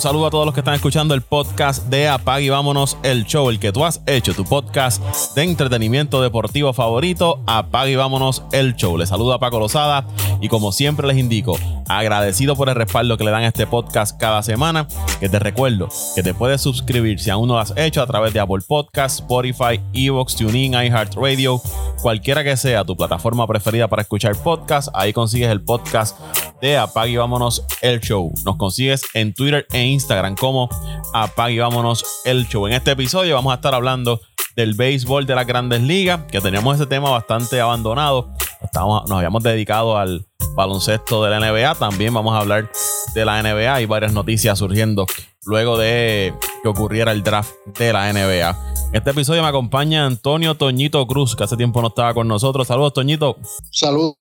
[0.00, 3.50] Saludo a todos los que están escuchando el podcast de Apag y Vámonos el Show,
[3.50, 5.02] el que tú has hecho, tu podcast
[5.34, 8.96] de entretenimiento deportivo favorito, Apag y Vámonos el Show.
[8.96, 10.06] Les saluda Paco Lozada
[10.40, 14.18] y como siempre les indico, agradecido por el respaldo que le dan a este podcast
[14.18, 14.88] cada semana,
[15.20, 18.32] que te recuerdo que te puedes suscribir si aún no lo has hecho a través
[18.32, 21.60] de Apple Podcasts, Spotify, Evox, TuneIn, iHeartRadio,
[22.00, 26.18] cualquiera que sea tu plataforma preferida para escuchar podcasts, ahí consigues el podcast
[26.62, 28.32] de Apag y Vámonos el Show.
[28.44, 30.68] Nos consigues en Twitter e Instagram como
[31.12, 32.66] Apag y Vámonos el Show.
[32.66, 34.20] En este episodio vamos a estar hablando
[34.56, 38.30] del béisbol de las grandes ligas, que teníamos ese tema bastante abandonado.
[38.74, 41.74] nos habíamos dedicado al baloncesto de la NBA.
[41.76, 42.70] También vamos a hablar
[43.14, 43.74] de la NBA.
[43.74, 45.06] Hay varias noticias surgiendo
[45.44, 48.56] luego de que ocurriera el draft de la NBA.
[48.92, 52.66] Este episodio me acompaña Antonio Toñito Cruz, que hace tiempo no estaba con nosotros.
[52.66, 53.36] Saludos, Toñito.
[53.70, 54.16] Saludos,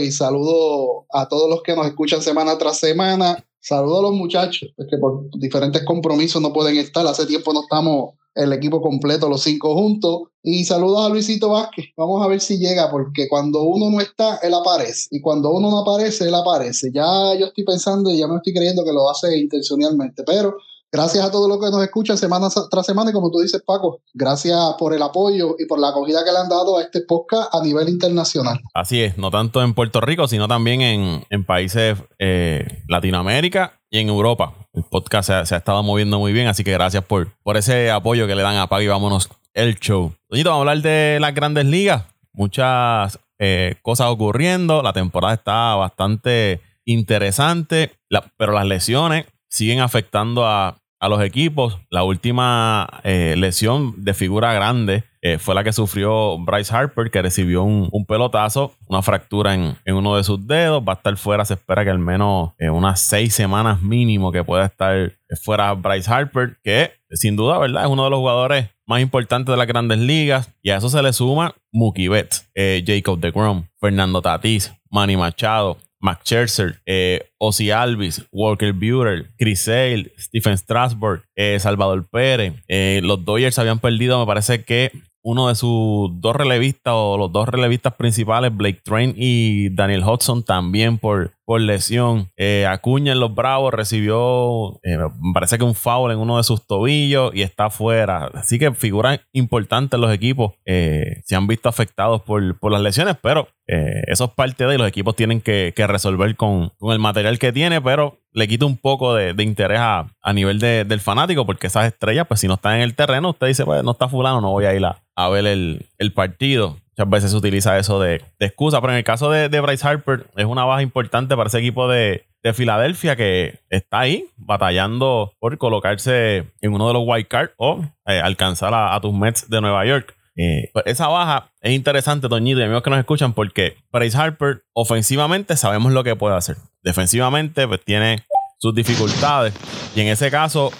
[0.00, 3.44] y saludo a todos los que nos escuchan semana tras semana.
[3.68, 7.04] Saludo a los muchachos, que por diferentes compromisos no pueden estar.
[7.04, 10.28] Hace tiempo no estamos el equipo completo, los cinco juntos.
[10.40, 11.86] Y saludos a Luisito Vázquez.
[11.96, 15.08] Vamos a ver si llega, porque cuando uno no está, él aparece.
[15.10, 16.92] Y cuando uno no aparece, él aparece.
[16.94, 20.22] Ya yo estoy pensando y ya me estoy creyendo que lo hace intencionalmente.
[20.22, 20.58] Pero
[20.96, 24.00] Gracias a todos los que nos escuchan semana tras semana y como tú dices, Paco,
[24.14, 27.54] gracias por el apoyo y por la acogida que le han dado a este podcast
[27.54, 28.62] a nivel internacional.
[28.72, 34.08] Así es, no tanto en Puerto Rico, sino también en, países eh, Latinoamérica y en
[34.08, 34.54] Europa.
[34.72, 38.26] El podcast se ha, estado moviendo muy bien, así que gracias por, por ese apoyo
[38.26, 40.14] que le dan a Pago y vámonos el show.
[40.30, 42.04] Doñito, vamos a hablar de las grandes ligas.
[42.32, 44.82] Muchas eh, cosas ocurriendo.
[44.82, 47.92] La temporada está bastante interesante,
[48.38, 51.78] pero las lesiones siguen afectando a, los equipos.
[51.90, 57.22] La última eh, lesión de figura grande eh, fue la que sufrió Bryce Harper, que
[57.22, 60.82] recibió un, pelotazo, una fractura en, uno de sus dedos.
[60.86, 64.44] Va a estar fuera, se espera que al menos eh, unas seis semanas mínimo que
[64.44, 65.12] pueda estar
[65.42, 67.84] fuera Bryce Harper, que sin duda, ¿verdad?
[67.84, 70.54] Es uno de los jugadores más importantes de las grandes ligas.
[70.62, 76.22] Y a eso se le suma Mookie Betts, Jacob DeGrom, Fernando Tatís, Manny Machado, Max
[76.24, 82.54] Scherzer, eh, Ozzy Alvis, Walker Buehler, Chris Sale, Stephen Strasburg, eh, Salvador Pérez.
[82.68, 84.92] Eh, los Dodgers habían perdido, me parece que
[85.24, 90.44] uno de sus dos relevistas o los dos relevistas principales, Blake Train y Daniel Hudson,
[90.44, 92.30] también por, por lesión.
[92.36, 96.42] Eh, Acuña en los Bravos recibió, eh, me parece que un foul en uno de
[96.42, 98.26] sus tobillos y está fuera.
[98.34, 103.48] Así que figuras importantes los equipos eh, se han visto afectados por, las lesiones, pero
[103.68, 108.18] eso es parte de los equipos tienen que, resolver con, el material que tiene, pero
[108.32, 112.48] le quita un poco de, interés a, nivel del fanático, porque esas estrellas, pues si
[112.48, 114.84] no están en el terreno, usted dice, pues no está fulano, no voy a ir
[114.84, 116.76] a, a ver el, partido.
[116.96, 120.46] Muchas veces se utiliza eso de, excusa, pero en el caso de, Bryce Harper es
[120.46, 122.24] una baja importante para ese equipo de,
[122.54, 128.20] Filadelfia que está ahí batallando por colocarse en uno de los wild cards o eh,
[128.20, 130.14] alcanzar a, tus Mets de Nueva York.
[130.36, 134.62] Eh, pues esa baja es interesante, Toñito y amigos que nos escuchan, porque Bryce Harper
[134.74, 136.56] ofensivamente sabemos lo que puede hacer.
[136.84, 138.22] Defensivamente, pues tiene
[138.58, 139.52] sus dificultades.
[139.96, 140.70] Y en ese caso,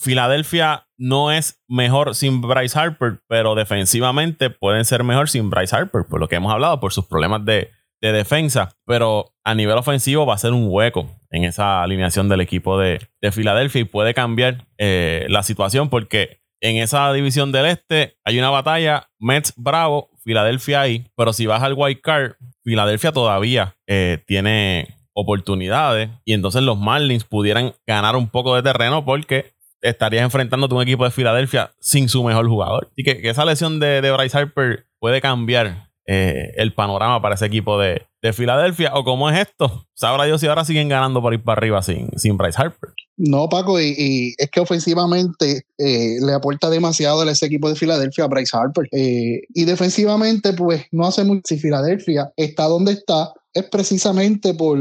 [0.00, 6.06] Filadelfia no es mejor sin Bryce Harper, pero defensivamente pueden ser mejor sin Bryce Harper,
[6.08, 8.70] por lo que hemos hablado, por sus problemas de, defensa.
[8.86, 13.06] Pero a nivel ofensivo va a ser un hueco en esa alineación del equipo de,
[13.30, 18.48] Filadelfia y puede cambiar eh, la situación porque en esa división del este hay una
[18.48, 22.32] batalla Mets Bravo, Filadelfia ahí, pero si vas al White card,
[22.64, 29.04] Filadelfia todavía eh, tiene oportunidades y entonces los Marlins pudieran ganar un poco de terreno
[29.04, 32.90] porque estarías enfrentándote a un equipo de Filadelfia sin su mejor jugador.
[32.96, 37.46] Y que, esa lesión de, de, Bryce Harper puede cambiar eh, el panorama para ese
[37.46, 38.92] equipo de, Filadelfia.
[38.94, 39.86] ¿O cómo es esto?
[39.94, 42.90] Sabrá Dios si ahora siguen ganando por ir para arriba sin, sin Bryce Harper.
[43.16, 48.24] No, Paco, y, es que ofensivamente eh, le aporta demasiado a ese equipo de Filadelfia
[48.24, 48.88] a Bryce Harper.
[48.92, 51.42] Eh, y defensivamente, pues no hace mucho.
[51.44, 54.78] Si Filadelfia está donde está, es precisamente por,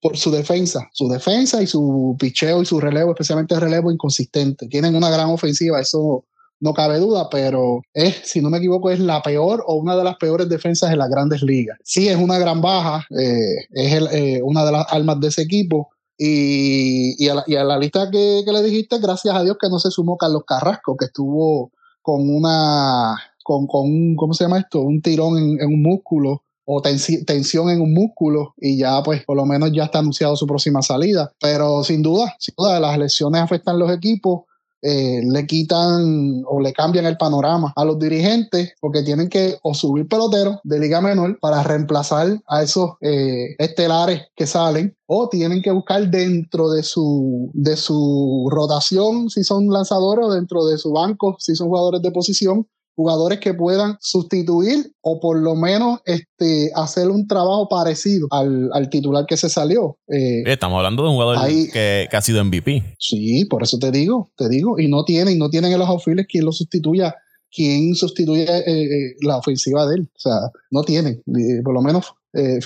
[0.00, 4.68] por su defensa, su defensa y su picheo y su relevo, especialmente el relevo inconsistente.
[4.68, 6.24] Tienen una gran ofensiva, eso
[6.60, 10.04] no cabe duda, pero es, si no me equivoco, es la peor o una de
[10.04, 11.76] las peores defensas de las grandes ligas.
[11.82, 15.90] Sí, es una gran baja, eh, es eh, una de las almas de ese equipo.
[16.16, 20.44] Y, a, la, lista que, le dijiste, gracias a Dios que no se sumó Carlos
[20.46, 24.82] Carrasco, que estuvo con una, con, con ¿cómo se llama esto?
[24.82, 29.44] Un tirón en un músculo o tensión en un músculo y ya pues por lo
[29.44, 31.32] menos ya está anunciado su próxima salida.
[31.40, 34.42] Pero sin duda, sin duda las lesiones afectan los equipos
[34.84, 39.74] eh, le quitan o le cambian el panorama a los dirigentes porque tienen que o
[39.74, 45.62] subir peloteros de liga menor para reemplazar a esos eh, estelares que salen o tienen
[45.62, 50.90] que buscar dentro de su, de su rotación si son lanzadores o dentro de su
[50.90, 56.70] banco si son jugadores de posición jugadores que puedan sustituir o por lo menos este,
[56.74, 59.98] hacer un trabajo parecido al, titular que se salió.
[60.08, 61.38] Eh, Estamos hablando de un jugador
[61.72, 62.96] que, ha sido MVP.
[62.98, 66.28] Sí, por eso te digo, te digo, y no tienen, no tienen en los outfielders
[66.28, 67.14] quien lo sustituya,
[67.50, 70.08] quien sustituye eh, eh, la ofensiva de él.
[70.14, 71.22] O sea, no tienen,
[71.64, 72.58] por lo menos eh,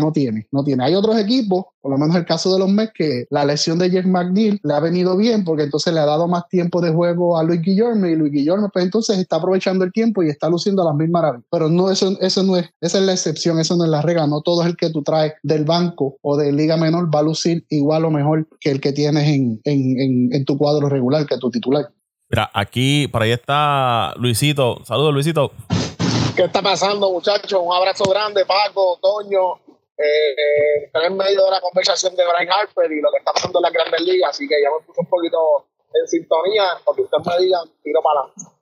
[0.00, 0.84] no tiene, no tiene.
[0.84, 3.90] Hay otros equipos, por lo menos el caso de los Mets, que la lesión de
[3.90, 7.38] Jeff McNeil le ha venido bien porque entonces le ha dado más tiempo de juego
[7.38, 10.82] a Luis Guillorme y Luis Guillorme pues entonces está aprovechando el tiempo y está luciendo
[10.82, 11.46] a las mil maravillas.
[11.50, 14.26] Pero no, eso, eso no es, esa es la excepción, eso no es la regla.
[14.26, 17.24] No todo es el que tú traes del banco o de liga menor va a
[17.24, 21.38] lucir igual o mejor que el que tienes en, en, en tu cuadro regular, que
[21.38, 21.90] tu titular.
[22.30, 24.84] Mira, aquí, por ahí está Luisito.
[24.84, 25.52] Saludos, Luisito.
[26.40, 27.60] ¿Qué está pasando, muchachos?
[27.62, 29.56] Un abrazo grande, Paco, Toño.
[29.98, 33.58] Eh, estoy en medio de la conversación de Brian Harper y lo que está pasando
[33.58, 36.64] en la Grandes Ligas, así que ya me puse un poquito en sintonía.
[36.82, 38.56] Porque ustedes me digan, tiro para adelante.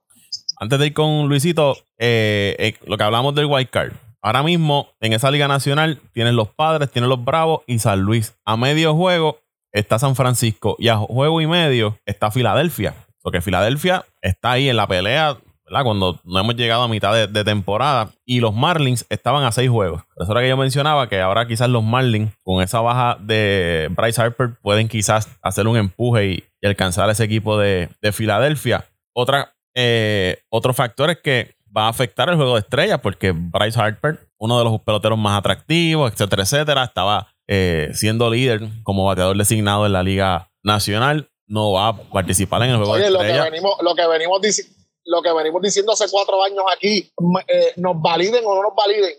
[0.59, 3.93] Antes de ir con Luisito, eh, eh, lo que hablamos del wild card.
[4.23, 8.35] Ahora mismo, en esa Liga Nacional, tienen los Padres, tienen los Bravos y San Luis.
[8.45, 9.39] A medio juego
[9.71, 12.97] está San Francisco y a juego y medio está Filadelfia.
[13.23, 15.39] Porque Filadelfia está ahí en la pelea
[15.83, 20.03] cuando no hemos llegado a mitad de, temporada y los Marlins estaban a seis juegos.
[20.17, 24.21] Eso era que yo mencionaba que ahora quizás los Marlins con esa baja de Bryce
[24.21, 28.85] Harper pueden quizás hacer un empuje y, alcanzar a ese equipo de, Filadelfia.
[29.15, 33.81] Otra, eh, otro factor es que va a afectar el juego de estrellas porque Bryce
[33.81, 39.37] Harper, uno de los peloteros más atractivos, etcétera, etcétera, estaba eh, siendo líder como bateador
[39.37, 41.31] designado en la Liga Nacional.
[41.47, 43.37] No va a participar en el juego de estrellas.
[43.37, 44.78] Lo que venimos, lo que venimos diciendo
[45.09, 47.11] lo que venimos diciendo hace cuatro años aquí,
[47.49, 49.17] eh, nos validen o no nos validen,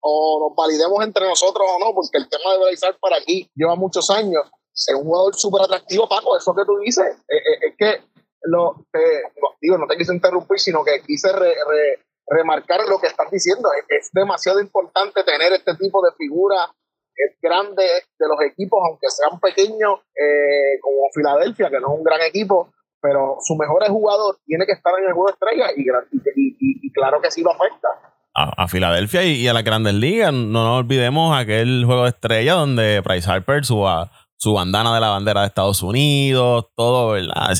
[0.00, 3.76] o nos validemos entre nosotros o no, porque el tema de Bryce para aquí lleva
[3.76, 4.42] muchos años.
[4.72, 7.04] Es un jugador súper atractivo, Paco, eso que tú dices.
[7.28, 8.02] Eh, eh, es que,
[8.42, 8.86] lo,
[9.60, 11.28] digo, no te quise interrumpir, sino que quise
[12.26, 13.68] remarcar lo que estás diciendo.
[13.88, 16.70] Es, demasiado importante tener este tipo de figuras
[17.42, 17.82] grande
[18.18, 20.00] de los equipos, aunque sean pequeños,
[20.80, 24.92] como Filadelfia, que no es un gran equipo, pero su mejor jugador tiene que estar
[24.98, 27.88] en el juego de estrella y, y, claro que sí lo afecta.
[28.34, 33.00] A, Filadelfia y, a las grandes ligas, no nos olvidemos aquel juego de estrella donde
[33.00, 33.84] Bryce Harper su,
[34.36, 37.58] su bandana de la bandera de Estados Unidos, todo, ¿verdad?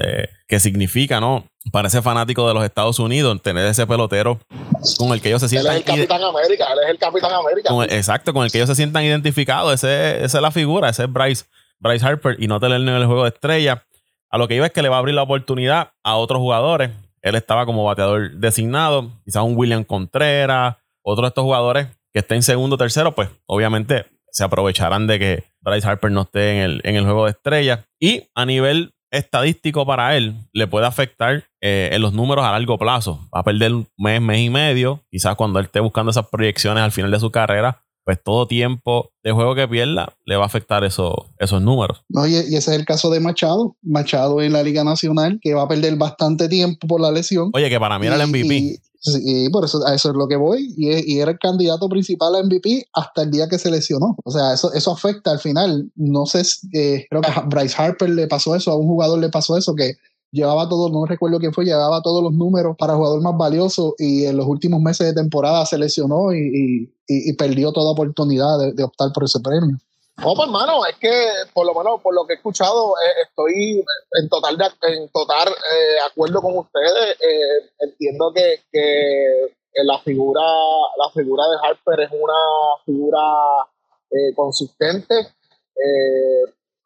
[0.00, 1.44] Eh, que significa, ¿no?
[1.70, 4.38] Para ese fanático de los Estados Unidos, tener ese pelotero
[4.96, 5.74] con el que ellos se sientan.
[5.74, 7.70] Él es el Capitán América, él es el Capitán América.
[7.94, 9.74] exacto, con el que ellos se sientan identificados.
[9.74, 11.44] Ese, esa es la figura, ese es Bryce,
[11.78, 13.84] Bryce Harper y no tener en el juego de estrella.
[14.30, 16.90] A lo que iba es que le va a abrir la oportunidad a otros jugadores.
[17.22, 22.42] Él estaba como bateador designado, quizás un William Contreras, otro de estos jugadores que estén
[22.42, 26.80] segundo o tercero, pues obviamente se aprovecharán de que Bryce Harper no esté en el,
[26.84, 27.84] en el juego de estrella.
[28.00, 32.78] Y a nivel estadístico para él, le puede afectar eh, en los números a largo
[32.78, 33.20] plazo.
[33.34, 35.02] Va a perder un mes, mes y medio.
[35.10, 39.10] Quizás cuando él esté buscando esas proyecciones al final de su carrera, pues todo tiempo
[39.24, 42.04] de juego que pierda le va a afectar eso, esos números.
[42.08, 43.76] No, y, ese es el caso de Machado.
[43.82, 47.50] Machado en la Liga Nacional, que va a perder bastante tiempo por la lesión.
[47.52, 48.78] Oye, que para mí era el MVP.
[49.24, 50.72] Y, por eso a eso es lo que voy.
[50.76, 54.16] Y, era el candidato principal a MVP hasta el día que se lesionó.
[54.22, 55.90] O sea, eso, eso afecta al final.
[55.96, 56.42] No sé,
[56.74, 59.74] eh, creo que a Bryce Harper le pasó eso, a un jugador le pasó eso,
[59.74, 59.94] que
[60.30, 64.26] llevaba todo, no recuerdo quién fue, llevaba todos los números para jugador más valioso y
[64.26, 66.92] en los últimos meses de temporada se lesionó y,
[67.38, 69.76] perdió toda oportunidad de, optar por ese premio.
[70.16, 71.10] No, pues hermano, es que
[71.52, 75.96] por lo menos por lo que he escuchado, eh, estoy en total en total eh,
[76.10, 77.16] acuerdo con ustedes.
[77.20, 78.60] Eh, entiendo que,
[79.84, 82.32] la figura la figura de Harper es una
[82.86, 83.20] figura
[84.34, 85.14] consistente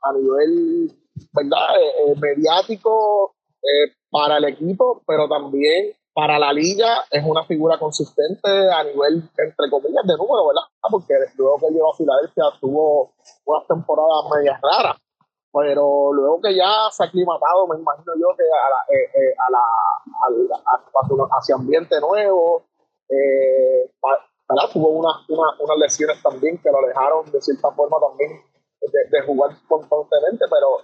[0.03, 0.91] a nivel
[1.33, 1.69] verdad
[2.21, 8.83] mediático eh, para el equipo, pero también para la liga es una figura consistente a
[8.85, 10.63] nivel, entre comillas, de número, ¿verdad?
[10.91, 13.13] Porque luego que llegó a Filadelfia tuvo
[13.45, 14.97] unas temporadas medias raras,
[15.53, 19.35] pero luego que ya se ha aclimatado, me imagino yo que a la, eh, eh,
[19.39, 19.63] a la,
[21.39, 22.65] hacia ambiente nuevo,
[24.49, 24.71] ¿verdad?
[24.73, 28.43] Tuvo unas, unas lesiones también que lo alejaron de cierta forma también
[28.81, 30.79] de, de jugar constantemente, pero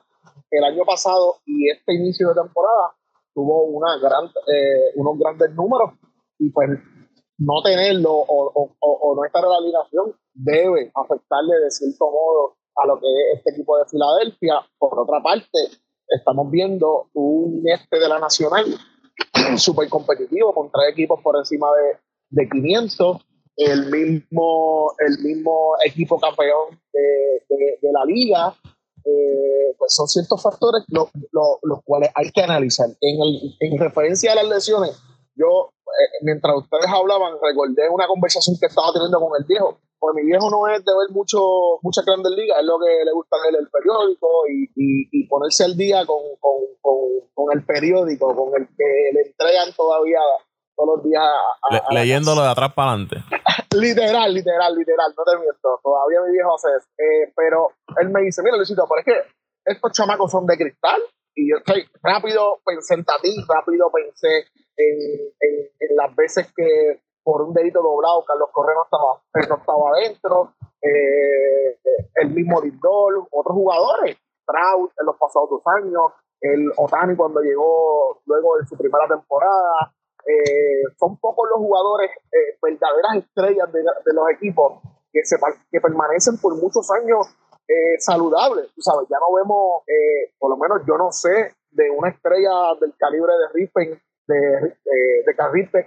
[0.51, 2.95] el año pasado y este inicio de temporada
[3.35, 5.93] tuvo una gran, eh, unos grandes números
[6.39, 6.71] y pues
[7.39, 13.01] no tenerlo o, no estar en la alineación debe afectarle de cierto modo a lo
[13.01, 14.55] que es este equipo de Filadelfia.
[14.79, 15.59] Por otra parte,
[16.09, 18.65] estamos viendo un este de la Nacional
[19.57, 21.99] súper competitivo con tres equipos por encima de,
[22.43, 23.27] de 500
[23.57, 28.55] el mismo, el mismo equipo campeón de, la liga.
[29.07, 32.89] Eh, pues son ciertos factores los cuales hay que analizar.
[33.01, 34.99] En, el, en referencia a las lesiones,
[35.37, 39.79] yo, eh, mientras ustedes hablaban, recordé una conversación que estaba teniendo con el viejo.
[39.99, 41.39] Pues mi viejo no es de ver mucho,
[41.83, 45.77] muchas grandes ligas, es lo que le gusta leer el periódico y, y, ponerse al
[45.77, 46.99] día con, con, con,
[47.33, 50.21] con, el periódico, con el que le entregan todavía
[50.77, 51.25] todos los días.
[51.91, 53.17] leyéndolo de atrás para adelante.
[53.75, 55.81] literal, literal, literal, no te miento.
[55.83, 56.89] Todavía mi viejo hace eso.
[56.99, 61.01] Eh, pero él me dice, mira Luisito, pero es que estos chamacos son de cristal.
[61.35, 64.97] Y yo estoy rápido pensé en ti, rápido pensé en,
[65.41, 70.55] en, las veces que por un dedito doblado Carlos Correa no estaba, no estaba adentro,
[70.81, 71.79] eh,
[72.15, 74.17] el mismo Lindor, otros jugadores,
[74.47, 79.93] Trout en los pasados dos años, el Otani cuando llegó luego de su primera temporada,
[80.27, 85.37] eh, son pocos los jugadores eh, verdaderas estrellas de, los equipos que, se,
[85.71, 87.29] que permanecen por muchos años
[87.69, 88.73] eh, saludables.
[88.75, 89.83] Tú sabes, ya no vemos,
[90.39, 95.23] por lo menos yo no sé, de una estrella del calibre de Rippen, de, de,
[95.25, 95.87] de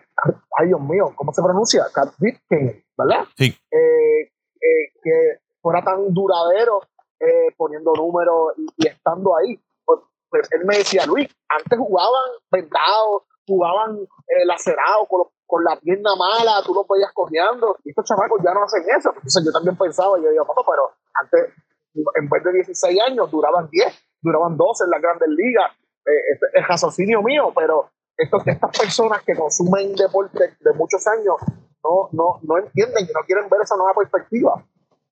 [0.57, 1.83] ay Dios mío, ¿cómo se pronuncia?
[1.93, 3.25] Carripen, ¿verdad?
[3.37, 3.53] Sí.
[5.03, 6.81] que fuera tan duradero
[7.57, 9.59] poniendo números y, estando ahí.
[9.83, 15.75] Pues, pues, él me decía, Luis, antes jugaban vendados, jugaban eh, lacerados con, con, la
[15.79, 17.77] pierna mala, tú los veías cojeando.
[17.83, 19.09] Y estos chamacos ya no hacen eso.
[19.15, 21.53] Entonces yo también pensaba, yo digo, papá, pero antes,
[21.95, 25.71] en vez de 16 años, duraban 10, duraban 12 en las grandes ligas.
[26.05, 31.35] Eh, este, el raciocinio mío, pero estos, estas personas que consumen deporte de muchos años
[31.83, 34.63] no, no, no entienden y no quieren ver esa nueva perspectiva.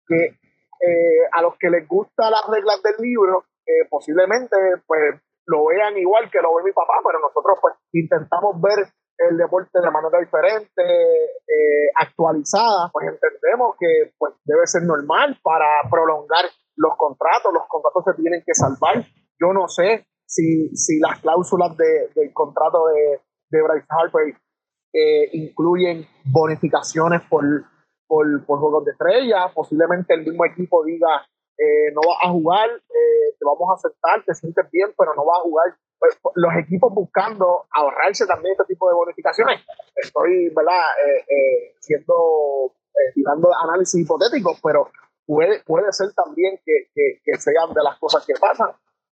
[0.07, 0.37] Que
[0.79, 5.97] eh, a los que les gustan las reglas del libro, eh, posiblemente pues lo vean
[5.97, 8.87] igual que lo ve mi papá, pero nosotros pues intentamos ver
[9.17, 15.65] el deporte de manera diferente, eh, actualizada, pues entendemos que pues debe ser normal para
[15.89, 19.03] prolongar los contratos, los contratos se tienen que salvar.
[19.39, 24.35] Yo no sé si, si las cláusulas de, del contrato de, de Bryce Harper
[24.93, 27.43] eh, incluyen bonificaciones por,
[28.05, 31.25] por, por juegos de estrella, posiblemente el mismo equipo diga
[31.57, 32.69] eh, no vas a jugar,
[33.37, 35.67] te vamos a aceptar, te sientes bien, pero no vas a jugar.
[35.99, 39.61] Pues, los equipos buscando ahorrarse también este tipo de bonificaciones.
[39.95, 42.73] Estoy, ¿verdad?, eh, siendo,
[43.15, 44.89] tirando análisis hipotéticos, pero
[45.25, 48.69] puede, puede ser también que, que, sean de las cosas que pasan.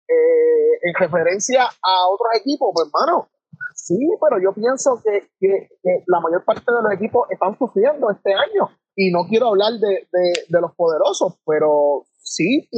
[0.08, 3.30] en referencia a otros equipos, pues, hermano,
[3.76, 5.70] sí, pero yo pienso que, que,
[6.08, 8.70] la mayor parte de los equipos están sufriendo este año.
[8.96, 12.70] Y no quiero hablar de, de, de los poderosos, pero sí,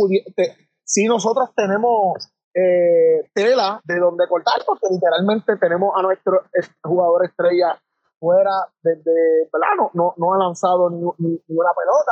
[0.85, 6.41] si nosotros tenemos eh, tela de donde cortar, porque literalmente tenemos a nuestro
[6.83, 7.77] jugador estrella
[8.19, 8.51] fuera
[8.81, 9.89] desde, ¿verdad?
[9.93, 12.11] No, no, ha lanzado ni, una pelota.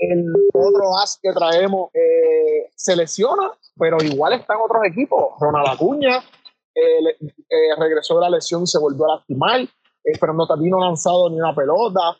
[0.00, 5.34] El otro as que traemos eh, se lesiona, pero igual están otros equipos.
[5.40, 6.18] Ronald Acuña
[6.74, 9.60] eh, regresó de la lesión y se volvió a lastimar,
[10.20, 12.16] pero no, también no ha lanzado ni una pelota.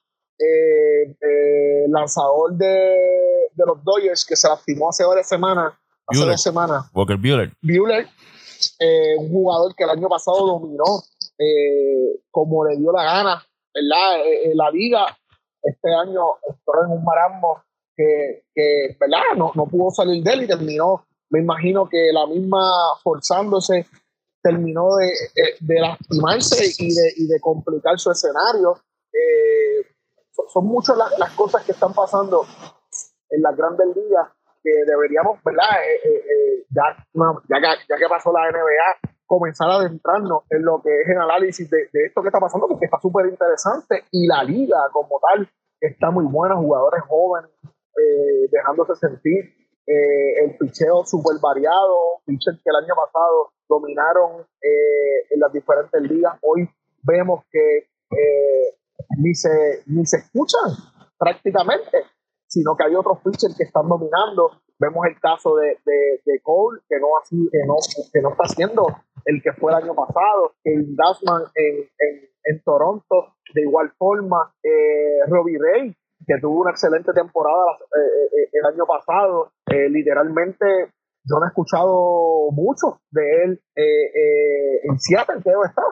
[1.88, 3.28] lanzador de
[3.58, 5.74] de los Dodgers que se lastimó hace varias semanas,
[6.08, 6.86] hace dos semanas.
[6.94, 7.52] Walker Bueller.
[7.62, 8.08] Bueller,
[8.80, 11.02] eh, un jugador que el año pasado dominó
[11.38, 14.26] eh, como le dio la gana, ¿verdad?
[14.26, 15.06] Eh, la liga
[15.62, 17.62] este año entró en un marasmo
[17.96, 19.36] que, que ¿verdad?
[19.36, 22.60] No, no pudo salir de él y terminó, me imagino que la misma
[23.02, 23.86] forzándose
[24.42, 25.12] terminó de,
[25.60, 28.80] de, lastimarse y de, y de complicar su escenario.
[30.52, 32.46] son, muchas las, las, cosas que están pasando
[33.30, 34.28] en las grandes ligas
[34.62, 35.82] que deberíamos, ¿verdad?
[35.84, 36.96] Eh, eh, eh, ya,
[37.48, 41.18] ya, que, ya que pasó la NBA, comenzar a adentrarnos en lo que es el
[41.18, 45.20] análisis de, de esto que está pasando, porque está súper interesante y la liga como
[45.20, 45.48] tal
[45.80, 47.50] está muy buena, jugadores jóvenes
[48.52, 49.52] dejándose sentir,
[49.84, 56.68] el picheo súper variado, pitchers que el año pasado dominaron en las diferentes ligas, hoy
[57.02, 57.88] vemos que
[59.18, 60.70] ni, se, ni se escuchan
[61.18, 62.04] prácticamente
[62.48, 64.62] sino que hay otros pitchers que están dominando.
[64.80, 67.74] Vemos el caso de, de, Cole, que no, así, que, no,
[68.12, 68.86] que no está haciendo
[69.24, 74.54] el que fue el año pasado, Kevin Dasman en, en, en, Toronto, de igual forma,
[74.62, 75.94] eh, Robbie Ray,
[76.26, 79.52] que tuvo una excelente temporada eh, eh, el año pasado,
[79.90, 80.92] literalmente
[81.24, 85.84] yo no he escuchado mucho de él en Seattle, que debe estar.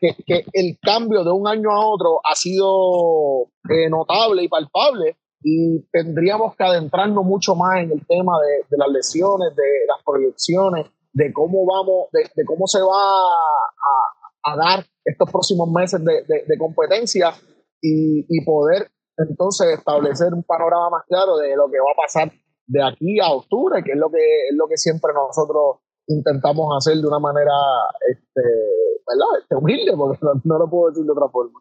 [0.00, 3.48] Que, que, el cambio de un año a otro ha sido
[3.88, 9.54] notable y palpable y tendríamos que adentrarnos mucho más en el tema de, las lesiones,
[9.56, 13.26] de las proyecciones, de cómo vamos, de, cómo se va
[14.44, 17.32] a, dar estos próximos meses de, competencia
[17.80, 22.32] y, poder entonces establecer un panorama más claro de lo que va a pasar
[22.66, 26.96] de aquí a octubre, que es lo que es lo que siempre nosotros intentamos hacer
[26.96, 27.52] de una manera
[28.08, 28.40] este,
[29.06, 29.40] ¿verdad?
[29.40, 31.60] Este, humilde, porque no, lo puedo decir de otra forma.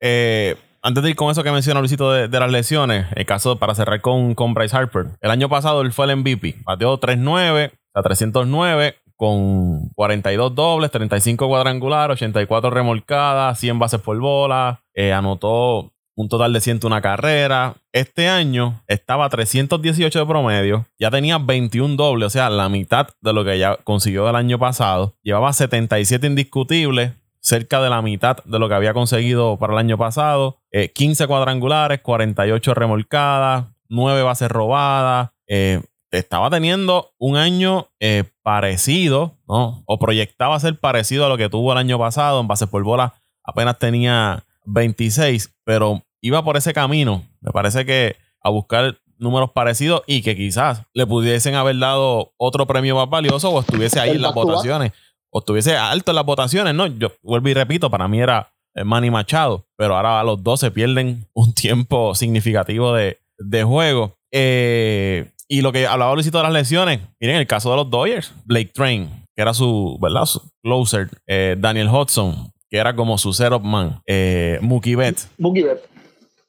[0.00, 0.54] Eh,
[0.86, 4.00] antes de ir con eso que menciona Luisito de, las lesiones, el caso para cerrar
[4.00, 5.06] con, con Bryce Harper.
[5.20, 6.58] El año pasado él fue el MVP.
[6.64, 14.84] Bateó 3-9, a 309 con 42 dobles, 35 cuadrangulares, 84 remolcadas, 100 bases por bola.
[14.94, 17.74] Eh, anotó un total de 101 carreras.
[17.92, 23.08] Este año estaba a 318 de promedio, ya tenía 21 dobles, o sea, la mitad
[23.20, 25.16] de lo que ya consiguió del año pasado.
[25.24, 27.10] Llevaba 77 indiscutibles,
[27.46, 30.58] cerca de la mitad de lo que había conseguido para el año pasado.
[30.94, 35.30] 15 eh, cuadrangulares, 48 remolcadas, 9 bases robadas.
[35.46, 39.84] Eh, estaba teniendo un año eh, parecido, ¿no?
[39.86, 42.40] O proyectaba ser parecido a lo que tuvo el año pasado.
[42.40, 47.22] En bases por bola apenas tenía 26, pero iba por ese camino.
[47.40, 52.66] Me parece que a buscar números parecidos y que quizás le pudiesen haber dado otro
[52.66, 54.92] premio más valioso o estuviese ahí en las votaciones
[55.30, 56.86] o estuviese alto en las votaciones, ¿no?
[56.86, 58.52] Yo vuelvo y repito, para mí era
[58.84, 63.18] Manny Machado, pero ahora a los dos se pierden un tiempo significativo de,
[63.64, 64.16] juego.
[64.32, 68.32] Eh, y lo que hablaba Luisito de las lesiones, miren el caso de los Dodgers,
[68.44, 70.24] Blake Train, que era su, ¿verdad?
[70.24, 75.62] Su closer, eh, Daniel Hudson, que era como su setup man, eh, Mookie Betts, Mookie
[75.62, 75.88] Betts.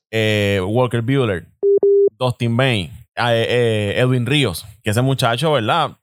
[0.09, 1.45] Eh, Walker Bueller,
[2.17, 5.97] Dustin Bain, Edwin Ríos, que ese muchacho, ¿verdad?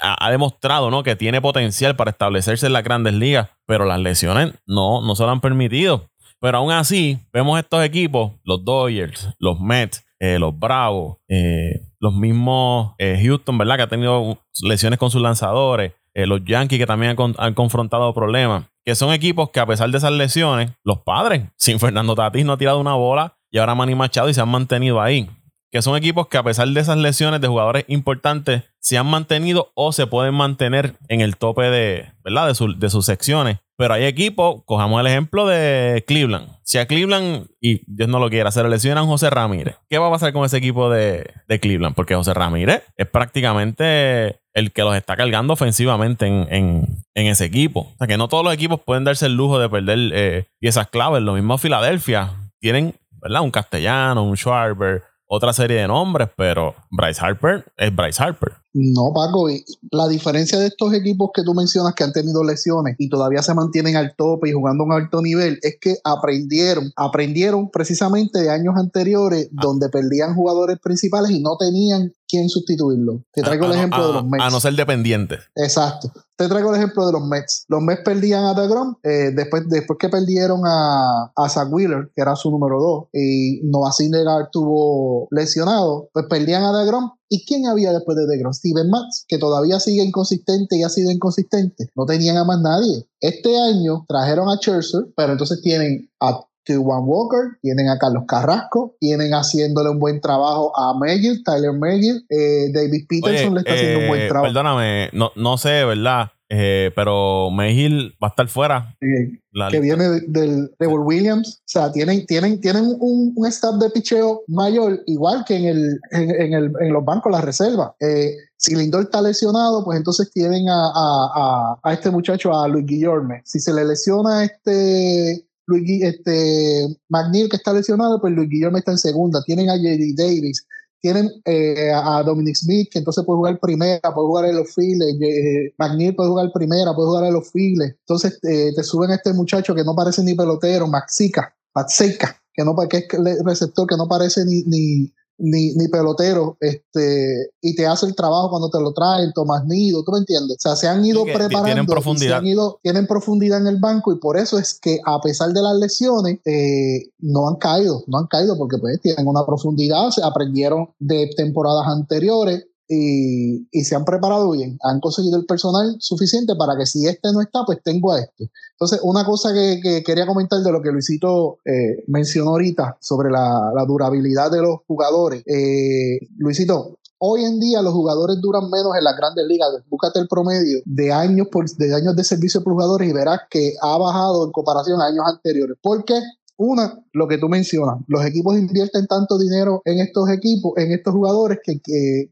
[0.00, 1.02] Ha, demostrado ¿no?
[1.02, 5.24] que tiene potencial para establecerse en las grandes ligas, pero las lesiones no, no se
[5.24, 6.08] lo han permitido.
[6.40, 12.14] Pero aún así, vemos estos equipos, los Dodgers, los Mets, eh, los Bravos, eh, los
[12.14, 13.76] mismos eh, Houston, ¿verdad?
[13.76, 18.94] Que ha tenido lesiones con sus lanzadores, los Yankees que también han, confrontado problemas, que
[18.94, 22.58] son equipos que a pesar de esas lesiones, los padres, sin Fernando Tatis no ha
[22.58, 25.28] tirado una bola y ahora Manny Machado y se han mantenido ahí.
[25.72, 29.72] Que son equipos que a pesar de esas lesiones de jugadores importantes, se han mantenido
[29.74, 32.52] o se pueden mantener en el tope de, ¿verdad?
[32.52, 33.58] de, de sus secciones.
[33.82, 36.48] Pero hay equipos, cojamos el ejemplo de Cleveland.
[36.62, 40.06] Si a Cleveland, y Dios no lo quiera, se le lesionan José Ramírez, ¿qué va
[40.06, 41.28] a pasar con ese equipo de,
[41.60, 41.94] Cleveland?
[41.94, 47.90] Porque José Ramírez es prácticamente el que los está cargando ofensivamente en, ese equipo.
[47.94, 50.88] O sea que no todos los equipos pueden darse el lujo de perder eh, piezas
[50.88, 51.22] claves.
[51.22, 52.30] Lo mismo Filadelfia.
[52.60, 53.40] Tienen, ¿verdad?
[53.40, 55.02] Un castellano, un Schwarber,
[55.34, 58.52] otra serie de nombres, pero Bryce Harper es Bryce Harper.
[58.74, 59.48] No, Paco,
[59.90, 63.54] la diferencia de estos equipos que tú mencionas que han tenido lesiones y todavía se
[63.54, 68.50] mantienen al tope y jugando a un alto nivel es que aprendieron, aprendieron precisamente de
[68.50, 69.60] años anteriores ah.
[69.62, 73.22] donde perdían jugadores principales y no tenían quien sustituirlo.
[73.30, 74.42] Te traigo el ejemplo de los Mets.
[74.42, 75.40] A no ser dependientes.
[75.54, 76.10] Exacto.
[76.36, 77.66] Te traigo el ejemplo de los Mets.
[77.68, 82.22] Los Mets perdían a DeGrom eh, después, después que perdieron a, a Zach Wheeler, que
[82.22, 87.66] era su número 2, y Noah Syndergaard tuvo lesionado, pues perdían a DeGrom ¿Y quién
[87.66, 88.52] había después de DeGrom?
[88.52, 91.88] Steven Matz, que todavía sigue inconsistente y ha sido inconsistente.
[91.96, 93.08] No tenían a más nadie.
[93.22, 98.96] Este año trajeron a Scherzer, pero entonces tienen a Juan Walker, tienen a Carlos Carrasco,
[99.00, 104.00] tienen haciéndole un buen trabajo a Megill, Tyler Megill, eh, David Peterson le está haciendo
[104.00, 104.52] un buen eh, trabajo.
[104.52, 106.30] Perdóname, no, no sé, ¿verdad?
[106.54, 108.94] Eh, pero Megill va a estar fuera.
[109.00, 111.60] que viene del de Williams.
[111.60, 115.98] O sea, tienen, tienen, tienen un, un staff de picheo mayor, igual que en, el,
[116.10, 117.96] en, el, en los bancos, la reserva.
[118.00, 122.84] Eh, si Lindor está lesionado, pues entonces tienen a, a, a, este muchacho, a Luis
[122.84, 123.40] Guillorme.
[123.46, 128.92] Si se le lesiona este Luis, este McNeil que está lesionado, pues Luis Guillorme está
[128.92, 129.42] en segunda.
[129.44, 130.14] Tienen a J.D.
[130.16, 130.66] Davis
[131.02, 135.16] tienen eh, a Dominic Smith, que entonces puede jugar primera, puede jugar en los files,
[135.20, 137.96] eh, McNeil puede jugar primera, puede jugar en los files.
[137.98, 142.64] Entonces eh, te suben a este muchacho que no parece ni pelotero, Maxica, Maxica, que
[142.64, 147.86] no que es receptor, que no parece ni, ni, ni, ni, pelotero, este, y te
[147.86, 150.58] hace el trabajo cuando te lo traen, Tomás Nido, ¿tú me entiendes?
[150.58, 152.38] O sea, se han ido preparando, tienen profundidad.
[152.38, 155.62] han ido, tienen profundidad en el banco y por eso es que a pesar de
[155.62, 160.22] las lesiones, eh, no han caído, no han caído porque pues tienen una profundidad, se
[160.22, 166.54] aprendieron de temporadas anteriores, y, y, se han preparado bien, han conseguido el personal suficiente
[166.56, 168.50] para que si este no está, pues tengo a este.
[168.72, 173.72] Entonces, una cosa que, quería comentar de lo que Luisito eh, mencionó ahorita sobre la,
[173.86, 175.42] durabilidad de los jugadores.
[175.46, 179.68] Eh, Luisito, Hoy en día los jugadores duran menos en las grandes ligas.
[179.88, 183.74] Búscate el promedio de años, por, de años de servicio por jugadores y verás que
[183.80, 185.76] ha bajado en comparación a años anteriores.
[185.80, 186.20] ¿Por qué?
[186.64, 191.12] Una, lo que tú mencionas, los equipos invierten tanto dinero en estos equipos, en estos
[191.12, 191.80] jugadores que,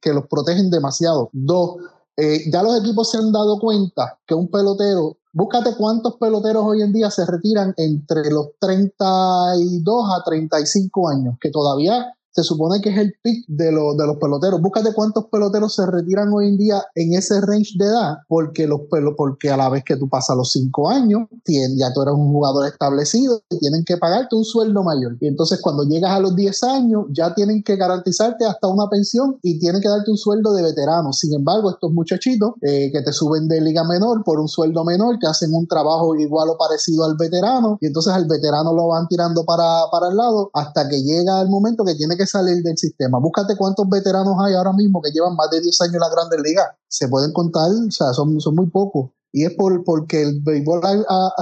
[0.01, 1.31] que, los protegen demasiado.
[1.33, 1.77] Dos,
[2.17, 6.83] Eh, ya los equipos se han dado cuenta que un pelotero Búscate cuántos peloteros hoy
[6.83, 12.91] en día se retiran entre los 32 a 35 años, que todavía se supone que
[12.91, 13.73] es el pick de, de
[14.07, 14.61] los peloteros.
[14.61, 18.83] Búscate cuántos peloteros se retiran hoy en día en ese range de edad, porque, los
[19.17, 21.29] porque a la vez que tú pasas los cinco años,
[21.77, 25.17] ya tú eres un jugador establecido y tienen que pagarte un sueldo mayor.
[25.21, 29.39] Y entonces cuando llegas a los 10 años, ya tienen que garantizarte hasta una pensión
[29.43, 31.13] y tienen que darte un sueldo de veterano.
[31.13, 35.19] Sin embargo, estos muchachitos eh, que te suben de liga menor por un sueldo menor,
[35.19, 39.09] que hacen un trabajo igual o parecido al veterano, y entonces al veterano lo van
[39.09, 42.77] tirando para, para el lado hasta que llega el momento que tiene que salir del
[42.77, 43.19] sistema.
[43.19, 46.41] Búscate cuántos veteranos hay ahora mismo que llevan más de 10 años en la Grandes
[46.43, 46.69] Ligas.
[46.89, 50.81] Se pueden contar, o sea, son, son muy pocos y es por, porque el béisbol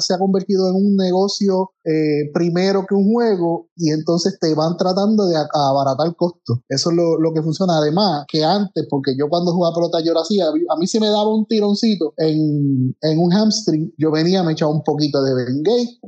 [0.00, 4.76] se ha convertido en un negocio eh, primero que un juego y entonces te van
[4.76, 6.58] tratando de abaratar costos.
[6.68, 7.78] Eso es lo, que funciona.
[7.78, 11.08] Además, que antes, porque yo cuando jugaba pelota yo lo hacía, a mí se me
[11.08, 15.98] daba un tironcito en, un hamstring, yo venía, me echaba un poquito de Bengay,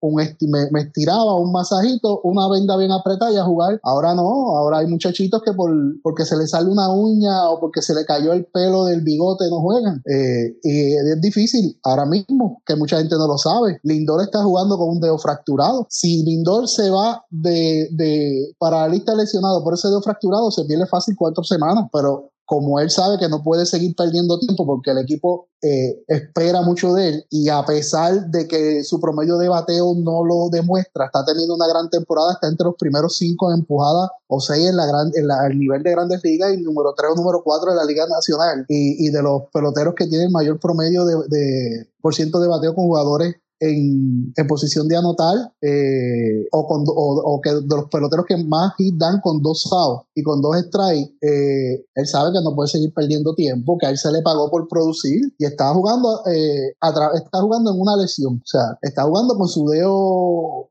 [0.00, 3.78] un me, me, estiraba un masajito, una venda bien apretada y a jugar.
[3.82, 5.70] Ahora no, ahora hay muchachitos que por,
[6.02, 9.44] porque se les sale una uña o porque se le cayó el pelo del bigote
[9.50, 10.02] no juegan.
[10.10, 13.78] Eh, y es difícil ahora mismo, que mucha gente no lo sabe.
[13.82, 15.86] Lindor está jugando con un dedo fracturado.
[15.90, 20.64] Si Lindor se va de, de para la lista lesionado por ese dedo fracturado, se
[20.64, 24.90] pierde fácil cuatro semanas, pero como él sabe que no puede seguir perdiendo tiempo porque
[24.92, 29.50] el equipo eh, espera mucho de él y a pesar de que su promedio de
[29.50, 33.58] bateo no lo demuestra, está teniendo una gran temporada, está entre los primeros cinco en
[33.58, 37.10] empujadas o seis en, la gran, en el nivel de grandes ligas y número tres
[37.12, 40.58] o número cuatro de la Liga Nacional y, y de los peloteros que tienen mayor
[40.58, 46.66] promedio de, de por ciento de bateo con jugadores en, posición de anotar eh, o,
[46.66, 50.40] con, o, que de los peloteros que más hit dan con dos outs y con
[50.40, 54.12] dos strikes, eh, él sabe que no puede seguir perdiendo tiempo, que a él se
[54.12, 56.72] le pagó por producir y está jugando, eh,
[57.14, 60.68] está jugando en una lesión, o sea, está jugando con su dedo,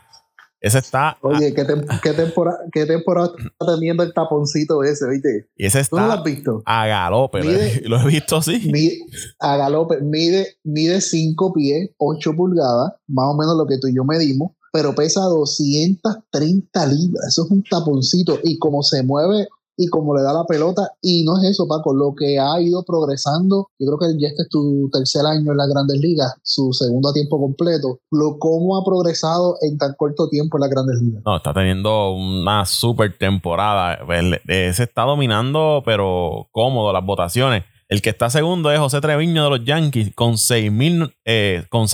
[0.65, 1.19] ese está.
[1.21, 1.63] Oye, ¿qué,
[2.15, 5.47] temporada, ¿qué temporada está teniendo el taponcito ese, viste?
[5.57, 6.01] Y ese está.
[6.01, 6.63] ¿Tú lo has visto?
[6.65, 7.45] A galope,
[7.85, 8.73] lo he visto así.
[9.41, 13.95] a galope, mide, mide 5 pies, 8 pulgadas, más o menos lo que tú y
[13.95, 17.27] yo medimos, pero pesa 230 libras.
[17.29, 18.41] Eso es un taponcito.
[18.43, 20.91] Y como se mueve y como le da la pelota.
[21.01, 24.43] Y no es eso, Paco, lo que ha ido progresando, yo creo que ya este
[24.43, 28.77] es tu tercer año en las grandes ligas, su segundo a tiempo completo, lo cómo
[28.77, 31.23] ha progresado en tan corto tiempo en las grandes ligas.
[31.25, 33.99] No, está teniendo una super temporada.
[34.47, 37.65] Se está dominando, pero cómodo las votaciones.
[37.89, 40.73] El que está segundo es José Treviño de los Yankees con, 6,
[41.25, 41.87] eh, con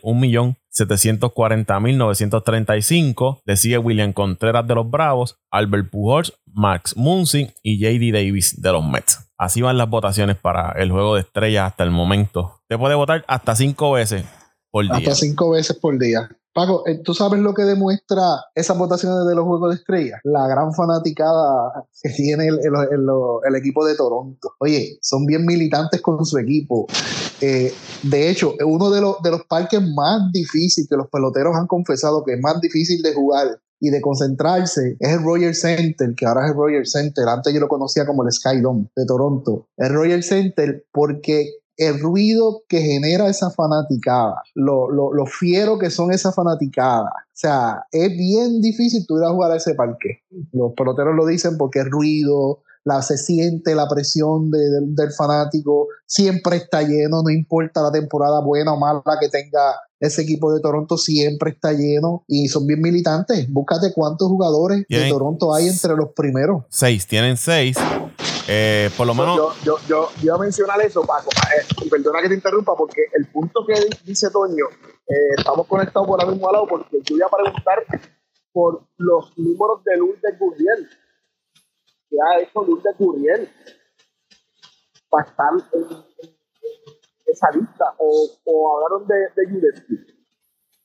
[0.73, 3.43] 1.740.935.
[3.45, 8.73] Le sigue William Contreras de los Bravos, Albert Pujols, Max Muncy y JD Davis de
[8.73, 9.21] los Mets.
[9.39, 12.61] Así van las votaciones para el juego de estrellas hasta el momento.
[12.69, 14.25] Te puede votar hasta cinco veces
[14.71, 14.97] por día.
[14.97, 16.29] Hasta cinco veces por día.
[16.55, 18.23] Paco, eh, ¿tú sabes lo que demuestra
[18.55, 20.21] esas votaciones de los Juegos de Estrellas?
[20.25, 24.53] La gran fanaticada que tiene el, equipo de Toronto.
[24.59, 26.87] Oye, son bien militantes con su equipo.
[27.41, 31.67] Eh, de hecho, uno de los, de los parques más difíciles que los peloteros han
[31.67, 36.25] confesado que es más difícil de jugar y de concentrarse es el Royal Center, que
[36.25, 39.67] ahora es el Royal Center, antes yo lo conocía como el Sky Dome de Toronto,
[39.77, 45.91] el Royal Center porque el ruido que genera esa fanaticada, lo, lo, lo fiero que
[45.91, 47.13] son esas fanaticadas.
[47.13, 50.23] O sea, es bien difícil tú ir a jugar a ese parque.
[50.53, 56.57] Los peloteros lo dicen porque el ruido, la, se siente la presión del fanático, siempre
[56.57, 60.97] está lleno, no importa la temporada buena o mala que tenga ese equipo de Toronto,
[60.97, 63.47] siempre está lleno y son bien militantes.
[63.49, 66.64] Búscate cuántos jugadores de Toronto hay entre los primeros.
[66.68, 67.77] Seis, tienen seis.
[68.49, 69.37] Eh, por lo menos.
[69.37, 71.31] Yo, yo, yo, yo, iba a mencionar eso, Paco.
[71.31, 74.64] Eh, perdona que te interrumpa, porque el punto que dice Toño,
[75.09, 77.85] eh, estamos conectados por el mismo lado, porque yo voy a preguntar
[78.53, 80.88] por los números de Lourdes Gurriel.
[82.12, 83.48] ¿Qué ha hecho Lourdes Gurriel?
[85.09, 85.85] Para estar en,
[87.27, 87.94] esa lista.
[87.98, 89.83] O, o hablaron de, de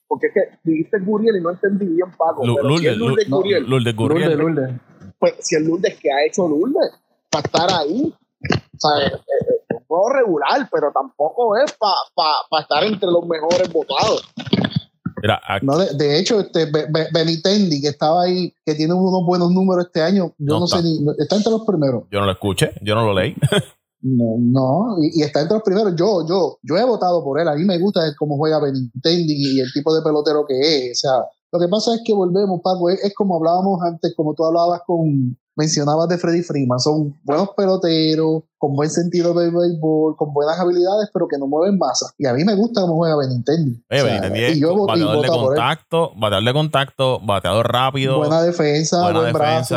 [0.06, 2.46] Porque es que dijiste Gurriel y no entendí bien, Paco.
[2.46, 3.64] Lourdes, Lourdes, Gurriel.
[3.64, 4.80] Lourdes Gurriel.
[5.18, 6.98] Pues si el Lourdes, ¿qué ha hecho Lourdes?
[7.30, 8.14] para estar ahí.
[8.14, 9.12] O sea, es,
[9.74, 14.32] un juego regular, pero tampoco es para estar entre los mejores votados.
[15.62, 16.70] No, de, hecho, este
[17.12, 21.04] Benitendi, que estaba ahí, que tiene unos buenos números este año, yo no, sé ni.
[21.18, 22.04] Está entre los primeros.
[22.10, 23.34] Yo no lo escuché, yo no lo leí.
[24.02, 25.94] no, no, y, está entre los primeros.
[25.96, 27.48] Yo, yo, yo he votado por él.
[27.48, 30.98] A mí me gusta cómo juega Benitendi y el tipo de pelotero que es.
[30.98, 34.44] O sea, lo que pasa es que volvemos, Paco, es como hablábamos antes, como tú
[34.44, 40.32] hablabas con, mencionabas de Freddy Freeman, son buenos peloteros, con buen sentido de béisbol, con
[40.32, 42.12] buenas habilidades, pero que no mueven masa.
[42.16, 43.82] Y a mí me gusta cómo juega Benintendi.
[43.90, 48.18] Oye, Benintendi yo bateador de contacto, bateador de contacto, bateador rápido.
[48.18, 49.76] Buena defensa, buena buen brazo,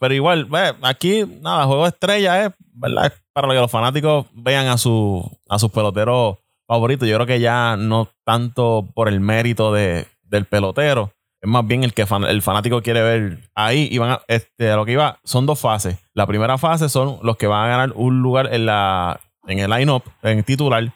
[0.00, 0.48] Pero igual,
[0.80, 3.12] aquí, nada, juego de estrella es, ¿verdad?
[3.34, 7.06] Para que los fanáticos vean a, su, a sus peloteros favoritos.
[7.06, 11.82] Yo creo que ya no tanto por el mérito de, del pelotero, es más bien
[11.82, 13.88] el que el fanático quiere ver ahí.
[13.90, 15.98] Y van a, este, a lo que iba, son dos fases.
[16.14, 19.68] La primera fase son los que van a ganar un lugar en la en el
[19.68, 20.94] line-up, en el titular.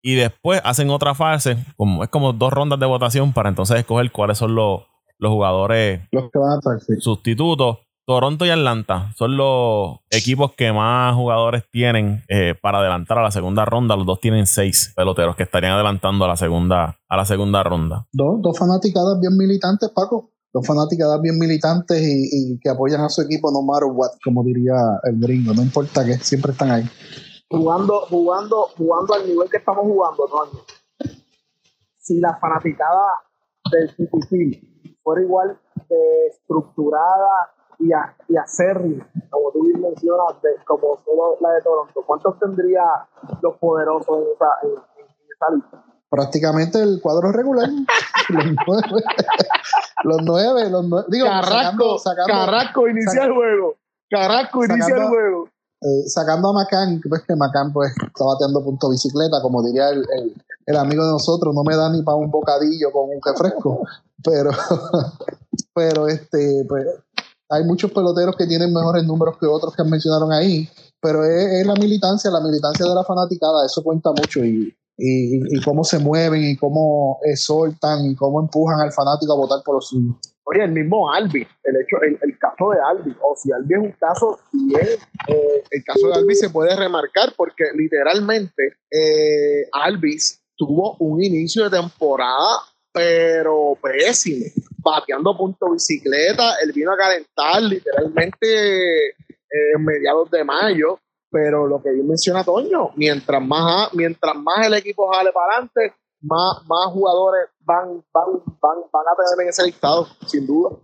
[0.00, 4.12] Y después hacen otra fase, como es como dos rondas de votación para entonces escoger
[4.12, 4.82] cuáles son los,
[5.18, 7.78] los jugadores los que van a estar, sustitutos.
[8.06, 13.30] Toronto y Atlanta son los equipos que más jugadores tienen eh, para adelantar a la
[13.30, 13.96] segunda ronda.
[13.96, 18.06] Los dos tienen seis peloteros que estarían adelantando a la segunda, a la segunda ronda.
[18.12, 20.30] Dos, dos fanaticadas bien militantes, Paco.
[20.52, 24.74] Dos fanaticadas bien militantes y, que apoyan a su equipo no matter what, como diría
[25.04, 25.54] el gringo.
[25.54, 26.84] No importa que siempre están ahí.
[27.48, 30.60] Jugando, jugando, jugando al nivel que estamos jugando, ¿no?
[31.98, 33.06] Si la fanaticada
[33.70, 37.28] del CPC fuera igual de estructurada
[37.80, 38.34] y, a, y
[39.30, 42.82] como tú bien mencionas, de, como solo la de Toronto, ¿cuántos tendría
[43.40, 45.84] los poderosos en esa, en, esa lista?
[46.10, 47.68] Prácticamente el cuadro regular.
[48.28, 49.04] los nueve.
[50.04, 51.06] los nueve, los nueve.
[51.08, 53.74] Digo, Carrasco, sacando, Carrasco inicia el juego.
[54.10, 55.48] Carrasco inicia el juego.
[55.82, 60.04] Eh, sacando a Macán, pues que Macán pues está bateando punto bicicleta, como diría el,
[60.18, 60.34] el,
[60.66, 63.80] el, amigo de nosotros, no me da ni para un bocadillo con un refresco,
[64.22, 64.50] pero,
[65.74, 66.84] pero este, pues
[67.50, 70.68] hay muchos peloteros que tienen mejores números que otros que mencionaron ahí,
[71.00, 74.74] pero es, la militancia, la militancia de la fanaticada, eso cuenta mucho y,
[75.64, 79.88] cómo se mueven y cómo exhortan y cómo empujan al fanático a votar por los
[79.88, 80.14] suyos.
[80.44, 83.92] Oye, el mismo Albi, el hecho, el, caso de Albi, o si Albi es un
[83.92, 84.86] caso bien,
[85.28, 91.64] eh, el caso de Albi se puede remarcar porque literalmente eh, Alvis tuvo un inicio
[91.64, 92.58] de temporada
[92.92, 94.46] pero pésimo
[94.82, 100.98] bateando punto bicicleta, él vino a calentar literalmente eh, en mediados de mayo,
[101.30, 105.94] pero lo que bien menciona Toño, mientras más, mientras más el equipo jale para adelante,
[106.22, 108.26] más, más jugadores van, van,
[108.60, 110.76] van, van a tener en ese listado, sin duda.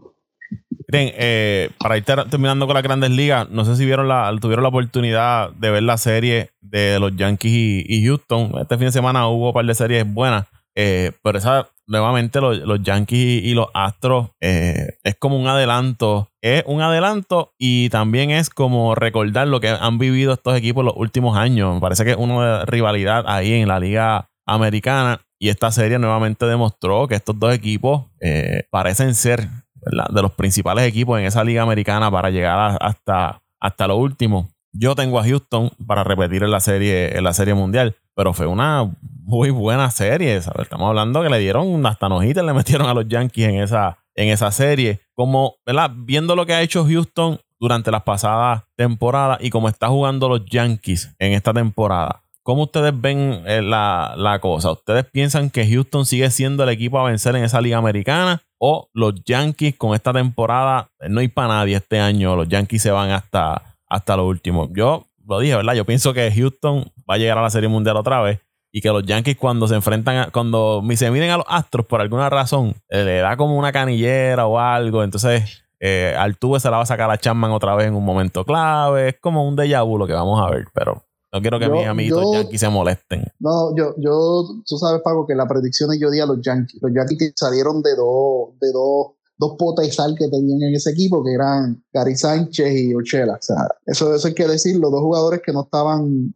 [0.89, 4.63] Bien, eh, para ir terminando con las grandes ligas, no sé si vieron la, tuvieron
[4.63, 8.53] la oportunidad de ver la serie de los Yankees y, Houston.
[8.61, 12.83] Este fin de semana hubo un par de series buenas, eh, pero esa nuevamente los,
[12.83, 16.29] Yankees y, los Astros eh, es como un adelanto.
[16.43, 20.97] Es un adelanto y también es como recordar lo que han vivido estos equipos los
[20.97, 21.75] últimos años.
[21.75, 25.21] Me parece que es una rivalidad ahí en la liga americana.
[25.39, 30.87] Y esta serie nuevamente demostró que estos dos equipos eh, parecen ser de los principales
[30.87, 34.49] equipos en esa liga americana para llegar hasta, hasta lo último.
[34.73, 38.47] Yo tengo a Houston para repetir en la serie, en la serie mundial, pero fue
[38.47, 38.91] una
[39.27, 40.37] muy buena serie.
[40.37, 44.29] Estamos hablando que le dieron hasta nojitas, le metieron a los Yankees en esa, en
[44.29, 45.01] esa serie.
[45.15, 45.91] Como, ¿verdad?
[45.95, 50.45] Viendo lo que ha hecho Houston durante las pasadas temporadas y cómo está jugando los
[50.47, 52.23] Yankees en esta temporada.
[52.43, 54.71] ¿cómo ustedes ven eh, la, la cosa?
[54.71, 58.41] ¿Ustedes piensan que Houston sigue siendo el equipo a vencer en esa liga americana?
[58.59, 62.93] ¿O los Yankees con esta temporada, no hay para nadie este año, los Yankees se
[62.93, 64.69] van hasta, hasta lo último?
[64.73, 65.75] Yo lo dije, ¿verdad?
[65.75, 68.46] Yo pienso que Houston va a llegar a la Serie Mundial otra vez
[68.77, 72.03] y que los Yankees cuando se enfrentan, a, cuando se miden a los Astros por
[72.03, 76.77] alguna razón, eh, le da como una canillera o algo, entonces eh, Altuve se la
[76.77, 79.83] va a sacar a Chapman otra vez en un momento clave, es como un déjà
[79.83, 81.03] vu lo que vamos a ver, pero
[81.33, 83.25] no quiero que mis amiguitos Yankees se molesten.
[83.39, 86.79] No, yo, yo, tú sabes, Paco, que la predicción yo di a los Yankees.
[86.83, 90.91] Los Yankees salieron de dos, de dos dos potas de sal que tenían en ese
[90.91, 93.35] equipo, que eran Gary Sánchez y Ochela.
[93.35, 96.35] O sea, eso, eso hay que decir, los dos jugadores que no estaban,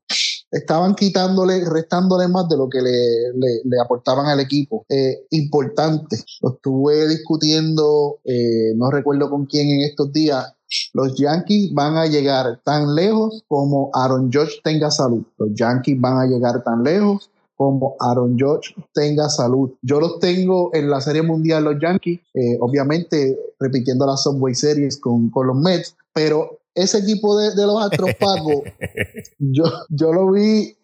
[0.51, 3.33] estaban quitándole, restándole más de lo que le,
[3.65, 4.85] le, aportaban al equipo.
[4.89, 10.55] Eh, importante, estuve discutiendo, eh, no recuerdo con quién en estos días,
[10.93, 15.25] los Yankees van a llegar tan lejos como Aaron George tenga salud.
[15.37, 19.73] Los Yankees van a llegar tan lejos como Aaron George tenga salud.
[19.83, 24.99] Yo los tengo en la Serie Mundial los Yankees, eh, obviamente repitiendo la Subway Series
[24.99, 28.63] con, con, los Mets, pero ese equipo de, de los Astros Paco,
[29.39, 30.77] yo, yo lo vi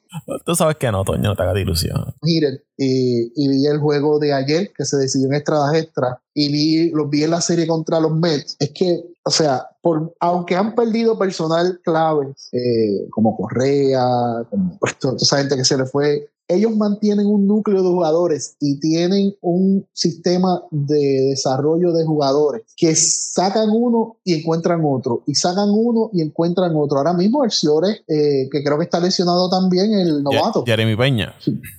[0.45, 2.15] Tú sabes que no, Toño, no te hagas ilusión.
[2.23, 6.91] Miren, y, vi el juego de ayer que se decidió en extra extra y vi,
[6.91, 8.57] los vi en la serie contra los Mets.
[8.59, 14.99] Es que, o sea, por, aunque han perdido personal clave, eh, como Correa, como pues,
[14.99, 19.35] toda esa gente que se le fue, ellos mantienen un núcleo de jugadores y tienen
[19.41, 26.11] un sistema de desarrollo de jugadores que sacan uno y encuentran otro, y sacan uno
[26.13, 26.99] y encuentran otro.
[26.99, 30.65] Ahora mismo el Ciore, eh, que creo que está lesionado también, el novato.
[30.65, 31.35] Jeremy Peña.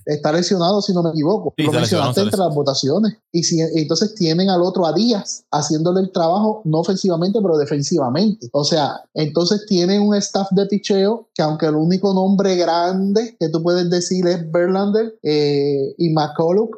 [0.05, 1.53] está lesionado, si no me equivoco.
[1.57, 3.13] lo mencionaste entre las votaciones.
[3.31, 8.49] Y si, entonces tienen al otro a Díaz haciéndole el trabajo, no ofensivamente, pero defensivamente.
[8.51, 13.49] O sea, entonces tienen un staff de picheo que aunque el único nombre grande que
[13.49, 16.71] tú puedes decir es Verlander eh, y McCullough,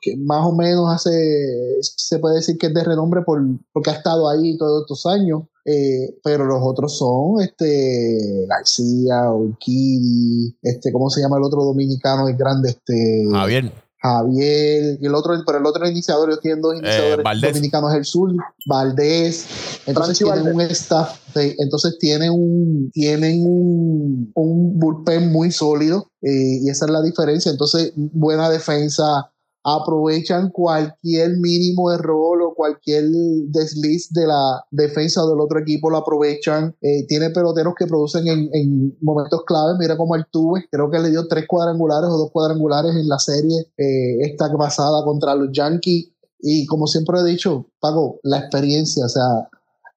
[0.00, 3.94] que más o menos hace, se puede decir que es de renombre por, porque ha
[3.94, 11.10] estado ahí todos estos años, eh, pero los otros son este García, Urquidi, este, ¿cómo
[11.10, 12.70] se llama el otro dominicano el grande?
[12.70, 13.83] Este, Javier.
[14.04, 18.04] Javier, y el otro, pero el otro iniciador, yo tienen dos eh, iniciadores dominicanos, el
[18.04, 18.32] sur,
[18.66, 19.46] Valdés,
[19.86, 26.68] entonces tienen un staff, entonces tienen un, tienen un, un bullpen muy sólido, eh, y
[26.68, 29.32] esa es la diferencia, entonces buena defensa,
[29.64, 33.04] aprovechan cualquier mínimo error o cualquier
[33.48, 36.76] desliz de la defensa del otro equipo, lo aprovechan.
[36.82, 39.76] Eh, tiene peloteros que producen en, momentos claves.
[39.78, 43.72] Mira cómo tuve creo que le dio tres cuadrangulares o dos cuadrangulares en la serie
[43.78, 46.10] eh, esta pasada contra los Yankees.
[46.40, 49.48] Y como siempre he dicho, Pago, la experiencia, o sea,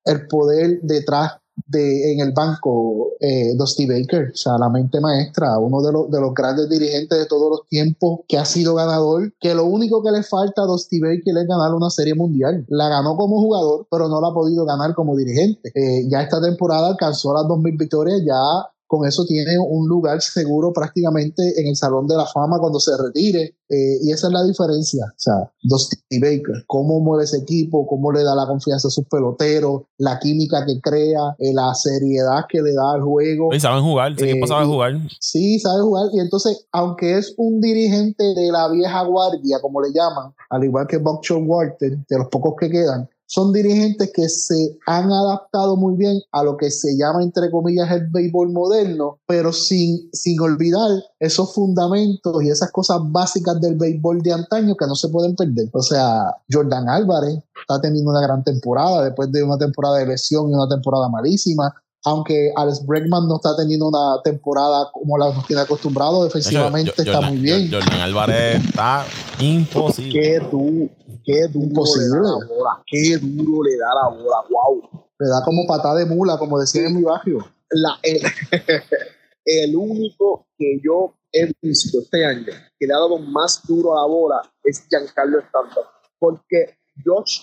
[0.06, 5.58] el poder detrás de, en el banco eh, Dusty Baker, o sea, la mente maestra,
[5.58, 9.34] uno de los, de los grandes dirigentes de todos los tiempos que ha sido ganador,
[9.40, 12.66] que lo único que le falta a Dusty Baker es ganar una serie mundial.
[12.70, 15.72] La ganó como jugador, pero no la ha podido ganar como dirigente.
[15.76, 18.36] Eh, ya esta temporada alcanzó las 2.000 victorias, ya
[18.88, 22.92] con eso tiene un lugar seguro prácticamente en el Salón de la Fama cuando se
[22.98, 23.58] retire.
[23.70, 25.06] Eh, y esa es la diferencia.
[25.06, 29.06] O sea, Dusty Baker, cómo mueve ese equipo, cómo le da la confianza a sus
[29.08, 33.54] peloteros, la química que crea, eh, la seriedad que le da al juego.
[33.54, 34.94] Y saben jugar, ese equipo sabe eh, jugar.
[35.20, 36.08] Sí, sabe jugar.
[36.14, 40.88] Y entonces, aunque es un dirigente de la vieja guardia, como le llaman, al igual
[40.88, 45.96] que Buck Walter, de los pocos que quedan, son dirigentes que se han adaptado muy
[45.98, 50.90] bien a lo que se llama, entre comillas, el béisbol moderno, pero sin, sin olvidar
[51.20, 55.70] esos fundamentos y esas cosas básicas del béisbol de antaño que no se pueden perder.
[55.74, 60.50] O sea, Jordan Álvarez está teniendo una gran temporada después de una temporada de lesión
[60.50, 61.74] y una temporada malísima
[62.08, 67.20] aunque Alex Bregman no está teniendo una temporada como la nos tiene acostumbrado, defensivamente está
[67.22, 67.70] muy bien.
[67.70, 69.06] Jordan Álvarez está
[69.40, 70.14] imposible.
[70.14, 70.90] Qué, duro,
[71.28, 74.90] qué duro le da la bola, qué duro le da la bola, wow.
[75.20, 77.40] Le da como patada de mula, como decía en mi barrio.
[77.70, 78.00] La,
[79.46, 82.46] el, único que yo he visto este año
[82.80, 85.84] que le ha dado más duro a la bola es Giancarlo Stanton,
[86.18, 87.42] porque Josh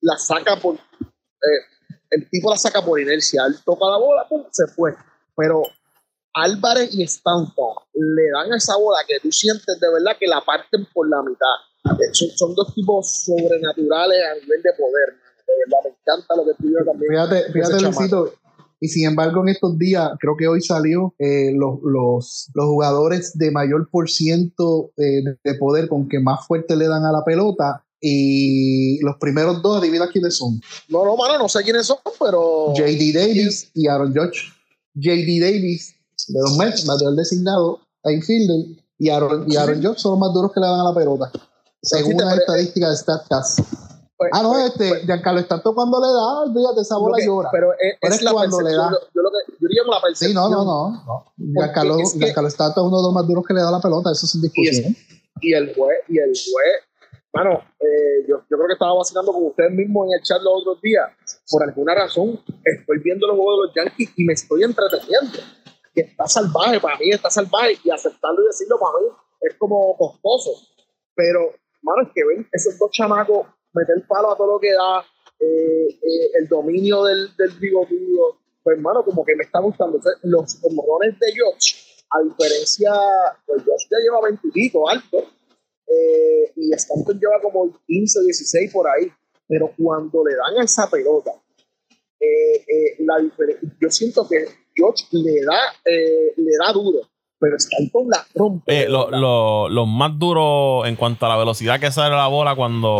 [0.00, 0.76] la saca por...
[0.76, 1.62] Eh,
[2.10, 4.94] el tipo la saca por inercia, él toca la bola, pum, se fue.
[5.36, 5.64] Pero
[6.32, 10.86] Álvarez y Stanton le dan esa bola que tú sientes de verdad que la parten
[10.94, 11.67] por la mitad.
[11.84, 15.14] Eh, son, dos tipos sobrenaturales a nivel de poder,
[15.46, 17.10] de verdad, me encanta lo que tú también.
[17.10, 18.32] Fíjate, fíjate Luisito,
[18.80, 23.36] y sin embargo en estos días, creo que hoy salió, eh, los, los, los, jugadores
[23.36, 27.24] de mayor por ciento eh, de poder con que más fuerte le dan a la
[27.24, 30.60] pelota y los primeros dos, adivina quiénes son.
[30.88, 32.72] No, no, mano, no sé quiénes son, pero.
[32.74, 34.52] JD Davis y Aaron Judge.
[34.94, 35.94] JD Davis,
[36.28, 40.52] de los Mets, el designado, infielder, y Aaron, y Aaron Judge son los más duros
[40.52, 41.32] que le dan a la pelota.
[41.82, 43.60] Según las estadísticas de StatCast.
[44.16, 47.26] Pues, Ah, no, pues, este, pues, Giancarlo Stanton cuando le da, olvídate, esa bola que-
[47.26, 47.50] llora.
[47.52, 49.82] Pero es, Pero es es la cuando le da- Yo, yo lo que, yo diría
[49.84, 50.34] como la Sí, percepción.
[50.34, 50.90] no, no, no.
[51.06, 51.32] no.
[51.54, 53.80] Giancarlo, es que- Giancarlo Stanton es uno de los más duros que le da la
[53.80, 54.96] pelota, eso sin Y, discusión.
[55.40, 56.74] y el juez, y el juez,
[57.32, 60.62] bueno, eh, yo, yo creo que estaba vacilando con ustedes mismos en el chat los
[60.62, 61.06] otros días.
[61.48, 65.38] Por alguna razón, estoy viendo los juegos de los Yankees y me estoy entreteniendo.
[65.94, 69.06] Que está salvaje, para mí está salvaje, y aceptarlo y decirlo para mí
[69.42, 70.50] es como costoso.
[71.14, 75.00] Pero, mano, es que ven esos dos chamacos meter palo a todo lo que da,
[75.40, 80.00] eh, eh, el dominio del, del bigotudo, pues, hermano, como que me está gustando.
[80.22, 82.90] Los honrones de Josh, a diferencia,
[83.46, 85.24] pues Josh ya lleva 20 y pico alto,
[85.86, 89.10] eh, y Stanton lleva como 15, 16 por ahí,
[89.46, 91.32] pero cuando le dan esa pelota,
[92.20, 93.16] eh, eh, la
[93.80, 94.44] yo siento que
[94.76, 97.08] Josh le da, eh, le da duro,
[97.40, 98.82] pero Stanton la rompe.
[98.84, 102.54] Eh, lo- lo- los más duros en cuanto a la velocidad que sale la bola
[102.54, 102.98] cuando,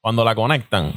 [0.00, 0.92] cuando la conectan,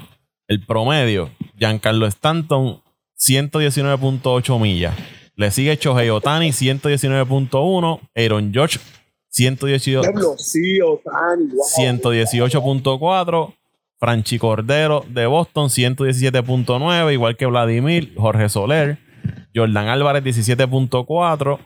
[0.47, 2.81] el promedio, Giancarlo Stanton,
[3.17, 4.95] 119.8 millas.
[5.35, 7.99] Le sigue Shohei Otani, 119.1.
[8.15, 8.79] Aaron George,
[9.29, 11.65] 118 Diablo, sí, Otani, wow.
[11.77, 13.53] 118.4.
[14.01, 17.11] Franchi Cordero de Boston, 117.9.
[17.13, 18.97] Igual que Vladimir, Jorge Soler.
[19.53, 21.59] Jordan Álvarez, 17.4.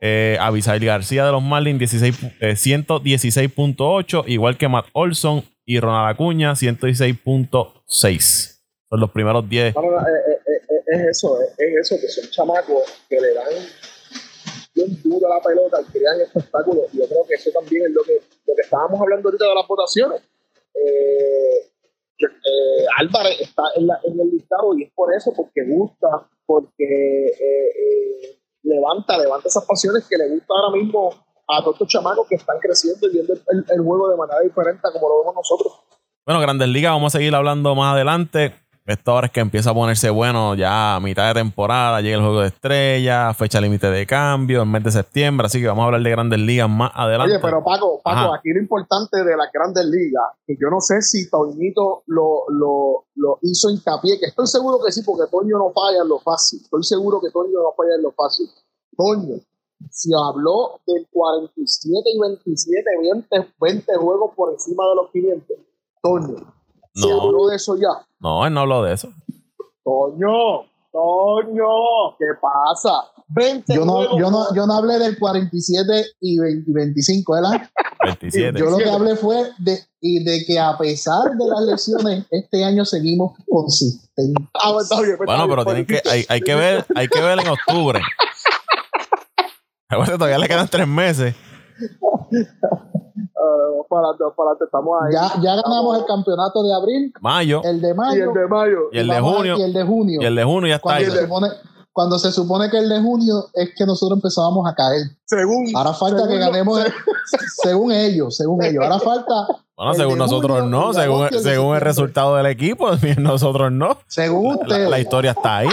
[0.00, 4.22] Eh, Abisail García de los Marlins, 16, eh, 116.8.
[4.26, 8.60] Igual que Matt Olson y Ronald Acuña, 116.6.
[8.88, 9.74] Son los primeros 10.
[9.74, 13.34] No, no, no, eh, eh, es eso, es, es eso, que son chamacos que le
[13.34, 13.48] dan
[14.74, 16.84] bien duro a la pelota, crean espectáculos.
[16.92, 19.66] Yo creo que eso también es lo que, lo que estábamos hablando ahorita de las
[19.66, 20.22] votaciones.
[22.98, 23.88] Álvarez está en,
[24.20, 27.32] el listado y es por eso, porque gusta, porque
[28.68, 31.10] levanta, levanta esas pasiones que le gusta ahora mismo
[31.48, 34.82] a todos estos chamacos que están creciendo y viendo el, el- juego de manera diferente
[34.92, 35.72] como lo vemos nosotros.
[36.26, 38.54] Bueno, Grandes Ligas, vamos a seguir hablando más adelante.
[38.88, 42.22] Esto ahora es que empieza a ponerse bueno ya a mitad de temporada, llega el
[42.22, 45.86] juego de estrellas, fecha límite de cambio, en mes de septiembre, así que vamos a
[45.86, 47.34] hablar de Grandes Ligas más adelante.
[47.34, 48.36] Oye, pero Paco, Paco, Ajá.
[48.36, 53.04] aquí lo importante de las grandes ligas, que yo no sé si Toñito lo, lo,
[53.16, 56.60] lo hizo hincapié, que estoy seguro que sí, porque Toño no falla en lo fácil.
[56.62, 58.48] Estoy seguro que Toño no falla en lo fácil.
[58.96, 59.36] Toño,
[59.90, 62.84] si habló del 47 y 27,
[63.30, 65.56] 20, 20 juegos por encima de los 500,
[66.02, 66.57] Toño,
[67.06, 67.22] No.
[67.22, 68.06] habló de eso ya.
[68.20, 69.08] No, él no habló de eso.
[69.84, 73.04] Toño, Toño, ¿qué pasa?
[73.28, 77.70] 20 Yo no, yo, no, yo no hablé del 47 y 20 y 25, ¿verdad?
[78.02, 78.58] 27.
[78.58, 78.90] Yo lo que 27.
[78.90, 84.46] hablé fue de, y de que a pesar de las lesiones, este año seguimos consistentes.
[84.54, 87.08] Ah, pues, está bien, pues, Bueno, pero tienen pues, que, hay, hay que ver, hay
[87.08, 88.00] que ver en octubre.
[89.88, 91.34] Todavía le quedan tres meses.
[93.40, 95.12] Ah, para adelante, para adelante, estamos ahí.
[95.12, 98.78] Ya, ya ganamos el campeonato de abril, Mayo el de y mayo el de mayo.
[98.92, 99.56] y el de junio.
[99.58, 100.20] y el de junio.
[100.20, 101.10] Y el de junio ya está cuando, ahí.
[101.10, 101.48] se supone,
[101.92, 105.02] cuando se supone que el de junio es que nosotros empezábamos a caer.
[105.24, 105.66] Según.
[105.76, 106.80] Ahora falta según que ganemos,
[107.62, 108.82] según ellos, según ellos.
[108.84, 109.34] Ahora falta,
[109.76, 112.88] Bueno, el según nosotros junio, no, el según, y el según el resultado del equipo,
[113.18, 113.98] nosotros no.
[114.08, 114.90] según La, ustedes.
[114.90, 115.68] la historia está ahí.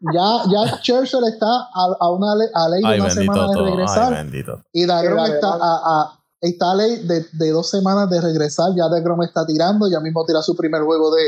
[0.00, 3.52] Ya, ya Churchill está a, a una le- a ley de Ay, una semana de
[3.54, 3.64] todo.
[3.66, 4.14] Ay, regresar.
[4.14, 4.62] bendito.
[4.72, 8.70] y Dale, está a, a- está a ley de, de dos semanas de regresar.
[8.76, 11.22] Ya Dagrom está tirando, ya mismo tira su primer juego de.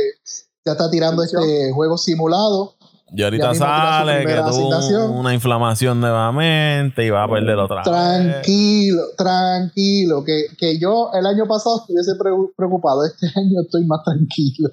[0.64, 2.74] Ya está tirando este juego simulado.
[3.14, 5.10] Y ahorita sale que tuvo asignación.
[5.10, 7.84] una inflamación nuevamente y va a perder otra vez.
[7.84, 10.24] Tranquilo, tranquilo.
[10.24, 13.04] Que, que yo el año pasado estuviese pre- preocupado.
[13.04, 14.70] Este año estoy más tranquilo.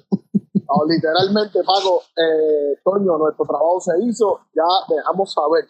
[0.54, 4.40] No, literalmente, Paco, eh, Toño, nuestro trabajo se hizo.
[4.54, 5.64] Ya dejamos saber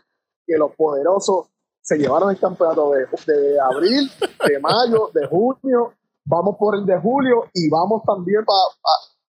[0.46, 1.48] que los poderosos
[1.82, 4.10] se llevaron el campeonato de, de abril,
[4.46, 5.92] de mayo, de junio.
[6.24, 8.44] Vamos por el de julio y vamos también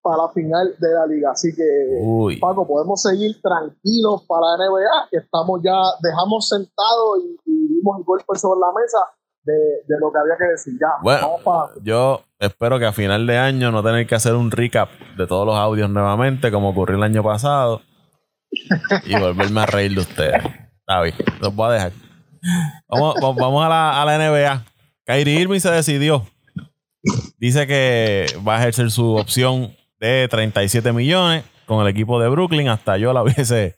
[0.02, 1.30] para la final de la liga.
[1.32, 1.62] Así que,
[2.00, 2.38] Uy.
[2.38, 7.98] Paco, podemos seguir tranquilos para la NBA, que estamos ya, dejamos sentado y, y dimos
[7.98, 8.98] el golpe sobre la mesa
[9.46, 10.74] de, de lo que había que decir.
[10.80, 11.38] Ya, Bueno.
[11.44, 15.26] vamos Yo espero que a final de año no tener que hacer un recap de
[15.26, 17.80] todos los audios nuevamente, como ocurrió el año pasado,
[19.04, 20.42] y volverme a reír de ustedes.
[20.42, 21.92] Bien, los voy a dejar.
[22.88, 24.64] Vamos, va- vamos a, la, a la NBA.
[25.04, 26.24] Kyrie Irving se decidió.
[27.38, 32.68] Dice que va a ejercer su opción de 37 millones con el equipo de Brooklyn.
[32.68, 33.74] Hasta yo la hubiese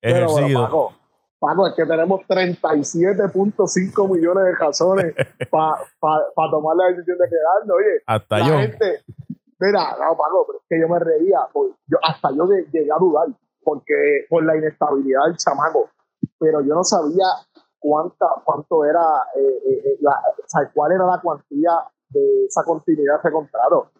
[0.00, 0.64] Pero, bueno, ejercido.
[0.64, 0.97] Paco,
[1.38, 5.14] Paco, es que tenemos 37.5 millones de razones
[5.50, 7.76] para tomar la decisión de quedarnos.
[7.76, 8.58] Oye, Hasta la yo.
[8.58, 9.02] gente,
[9.60, 12.90] mira, no, Paco, pero es que yo me reía, pues, yo, hasta yo de- llegué
[12.92, 13.26] a dudar,
[13.62, 15.90] porque por la inestabilidad del chamaco,
[16.38, 17.26] pero yo no sabía
[17.78, 19.04] cuánta, cuánto era,
[19.36, 21.70] eh, eh, la, o sea, cuál era la cuantía
[22.10, 23.90] de esa continuidad de ese contrato.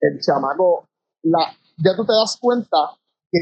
[0.00, 0.86] El chamaco,
[1.22, 1.38] la,
[1.76, 2.76] ya tú te das cuenta
[3.30, 3.38] que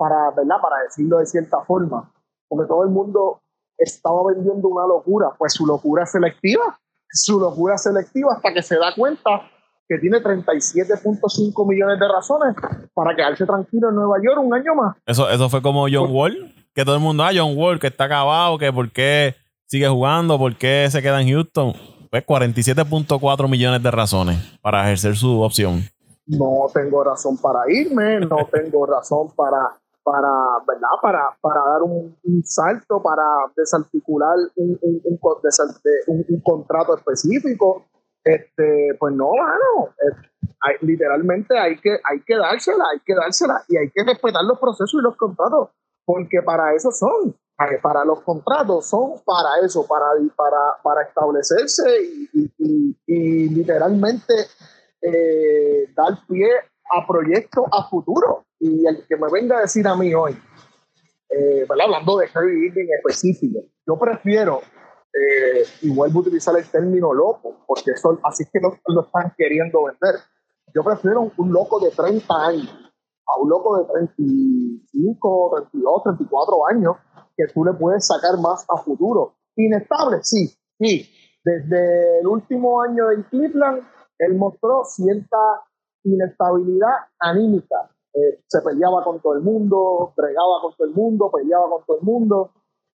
[0.00, 0.56] para, ¿verdad?
[0.62, 2.10] para decirlo de cierta forma,
[2.48, 3.42] porque todo el mundo
[3.76, 6.80] estaba vendiendo una locura, pues su locura selectiva,
[7.10, 9.42] su locura selectiva hasta que se da cuenta
[9.86, 12.56] que tiene 37.5 millones de razones
[12.94, 14.96] para quedarse tranquilo en Nueva York un año más.
[15.04, 18.04] Eso, eso fue como John Wall, que todo el mundo, ah, John Wall, que está
[18.04, 19.34] acabado, que por qué
[19.66, 21.74] sigue jugando, por qué se queda en Houston.
[22.10, 25.82] Pues 47.4 millones de razones para ejercer su opción.
[26.26, 29.58] No tengo razón para irme, no tengo razón para
[30.02, 30.30] para,
[30.66, 30.88] ¿verdad?
[31.02, 33.24] Para, para dar un, salto, para
[33.56, 37.86] desarticular un, un, un, contrato específico.
[38.22, 39.94] Este, pues no, mano.
[40.82, 44.94] literalmente hay que, hay que dársela, hay que dársela y hay que respetar los procesos
[45.00, 45.70] y los contratos,
[46.04, 47.34] porque para eso son.
[47.82, 51.84] Para los contratos son para eso, para, para, para establecerse
[52.32, 52.50] y,
[53.06, 54.32] y, literalmente
[55.02, 56.48] eh, dar pie
[56.90, 58.46] a proyectos a futuro.
[58.60, 60.38] Y el que me venga a decir a mí hoy,
[61.30, 64.60] eh, hablando de Harry Irving en específico, yo prefiero,
[65.12, 69.02] eh, y vuelvo a utilizar el término loco, porque eso, así es que lo, lo
[69.06, 70.20] están queriendo vender.
[70.74, 72.68] Yo prefiero un, loco de 30 años
[73.26, 76.96] a un loco de 35, 32, 34 años
[77.36, 79.36] que tú le puedes sacar más a futuro.
[79.56, 81.08] Inestable, sí, sí.
[81.42, 83.82] Desde el último año en Cleveland,
[84.18, 85.38] él mostró cierta
[86.04, 87.90] inestabilidad anímica.
[88.12, 91.98] Eh, se peleaba con todo el mundo, bregaba con todo el mundo, peleaba con todo
[91.98, 92.50] el mundo,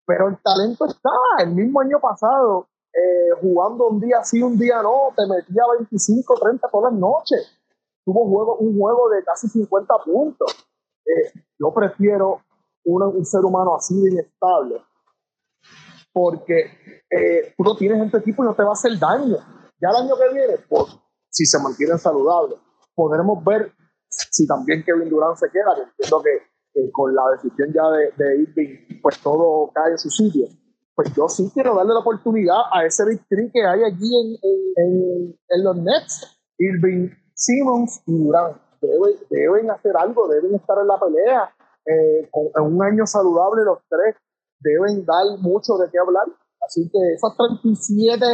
[0.05, 1.11] pero el talento está.
[1.39, 6.35] El mismo año pasado, eh, jugando un día sí, un día no, te metía 25,
[6.35, 7.61] 30 todas las noches.
[8.05, 10.53] Tuvo juego, un juego de casi 50 puntos.
[11.07, 12.41] Eh, yo prefiero
[12.87, 14.83] un ser humano así de inestable,
[16.13, 17.03] porque
[17.57, 19.37] tú no tienes en tu equipo y no te va a hacer daño.
[19.81, 20.99] Ya el año que viene, pues,
[21.31, 22.59] si se mantienen saludables,
[22.95, 23.73] podremos ver
[24.31, 28.43] si también Kevin Durant se queda, que entiendo que, con la decisión ya de, de,
[28.43, 30.49] Irving, pues todo cae en su sitio.
[30.95, 34.39] Pues yo sí quiero darle la oportunidad a ese victory que hay allí
[34.77, 36.41] en, en, los Nets.
[36.59, 41.55] Irving, Simmons y Durant deben, deben hacer algo, deben estar en la pelea.
[41.87, 44.17] Eh, en un año saludable los tres
[44.61, 46.27] deben dar mucho de qué hablar.
[46.65, 48.25] Así que esas 37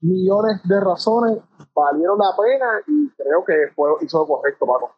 [0.00, 1.38] millones de razones
[1.74, 4.97] valieron la pena y creo que fue, hizo lo correcto, Paco.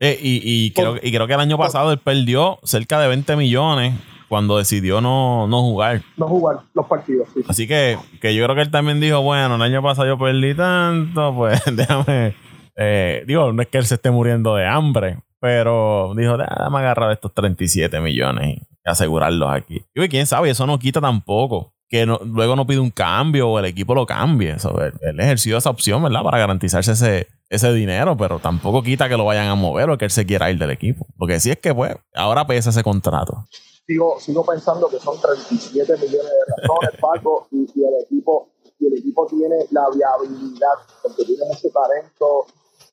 [0.00, 3.36] Eh, y, y, creo, y creo que el año pasado él perdió cerca de 20
[3.36, 3.94] millones
[4.28, 6.02] cuando decidió no, no jugar.
[6.16, 7.40] No jugar los partidos, sí.
[7.48, 10.54] Así que, que yo creo que él también dijo, bueno, el año pasado yo perdí
[10.54, 12.34] tanto, pues déjame...
[12.80, 17.10] Eh, digo, no es que él se esté muriendo de hambre, pero dijo, déjame agarrar
[17.10, 19.84] estos 37 millones y asegurarlos aquí.
[19.96, 23.64] Y quién sabe, eso no quita tampoco que luego no pide un cambio o el
[23.64, 24.50] equipo lo cambie.
[24.50, 26.22] él, ejerció esa opción, ¿verdad?
[26.22, 30.04] Para garantizarse ese, ese dinero, pero tampoco quita que lo vayan a mover o que
[30.04, 31.06] él se quiera ir del equipo.
[31.16, 33.46] Porque si es que, pues, ahora pesa ese contrato.
[33.86, 38.98] Sigo, sigo pensando que son 37 millones de razones, Paco, y, el equipo y el
[38.98, 42.46] equipo tiene la viabilidad, porque tiene mucho talento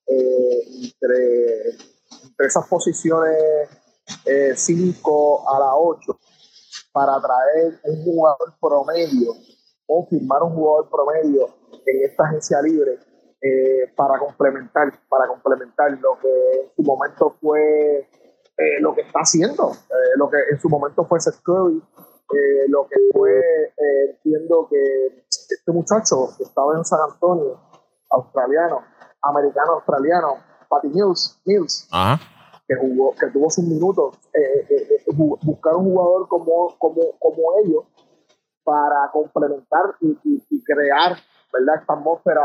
[0.08, 1.70] eh, entre,
[2.24, 3.70] entre, esas posiciones
[4.56, 6.20] 5 eh, a la 8
[6.92, 9.34] para traer un jugador promedio
[9.88, 11.50] o firmar un jugador promedio
[11.86, 12.98] en esta agencia libre
[13.46, 18.00] eh, para complementar, para complementar lo que en su momento fue
[18.58, 21.82] eh, lo que está haciendo, eh, lo que en su momento fue Seth Curry,
[22.70, 23.74] lo que fue,
[24.10, 27.60] entiendo que este muchacho que estaba en San Antonio,
[28.10, 28.82] australiano,
[29.22, 30.38] americano australiano,
[30.68, 31.88] Patty Mills, Mills
[32.68, 37.60] que jugó, que tuvo sus minutos, eh, eh, eh, buscar un jugador como, como, como
[37.64, 37.86] ellos
[38.64, 41.16] para complementar y, crear
[41.54, 41.82] ¿verdad?
[41.82, 42.44] esta atmósfera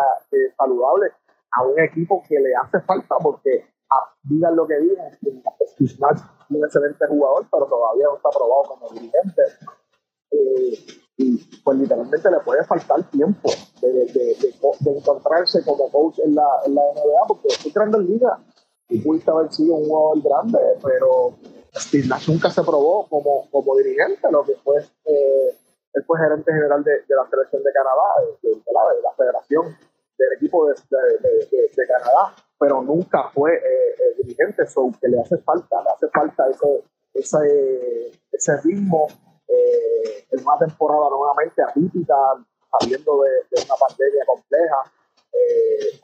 [0.57, 1.13] saludable
[1.53, 6.65] a un equipo que le hace falta porque ah, digan lo que digan, es un
[6.65, 9.43] excelente jugador, pero todavía no está aprobado como dirigente.
[11.17, 13.51] y pues literalmente le puede faltar tiempo
[13.83, 18.07] de, de, de, encontrarse como coach en la, en la NBA porque estoy entrando en
[18.07, 18.39] liga
[18.89, 21.35] y pudiste haber sido un jugador grande, pero
[21.75, 25.59] Steve Nash nunca se probó como, como dirigente, lo que fue, eh,
[25.93, 29.77] él fue gerente general de, de, la selección de Canadá, de, de, la, federación
[30.19, 35.39] del equipo de, de Canadá, pero nunca fue eh, eh, dirigente, so que le hace
[35.39, 36.85] falta, le hace falta ese,
[37.15, 39.09] ese, ese ritmo
[39.49, 42.15] eh, en una temporada nuevamente atípica,
[42.79, 44.77] saliendo de, una pandemia compleja.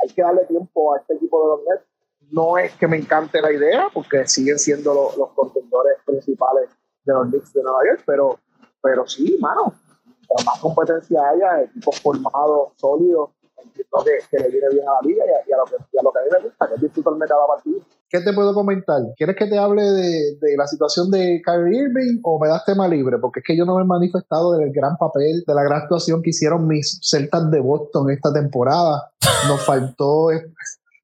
[0.03, 1.97] hay que darle tiempo a este equipo de los Nets
[2.31, 6.69] no es que me encante la idea, porque siguen siendo los, los contendores principales
[7.05, 8.41] de los Knicks de Nueva York, pero,
[8.87, 9.75] pero sí, mano,
[10.45, 13.31] más competencia haya, equipos formados, sólidos,
[13.65, 16.13] entiendo que, que, le viene bien a la liga y a, lo, que, a lo
[16.13, 17.81] que a mí me gusta, que es disfrutarme cada partido.
[18.09, 19.03] ¿Qué te puedo comentar?
[19.17, 22.87] ¿Quieres que te hable de, de, la situación de Kyrie Irving o me das tema
[22.87, 23.19] libre?
[23.19, 26.23] Porque es que yo no me he manifestado del gran papel, de la gran actuación
[26.23, 29.11] que hicieron mis Celtas de Boston esta temporada.
[29.49, 30.31] Nos faltó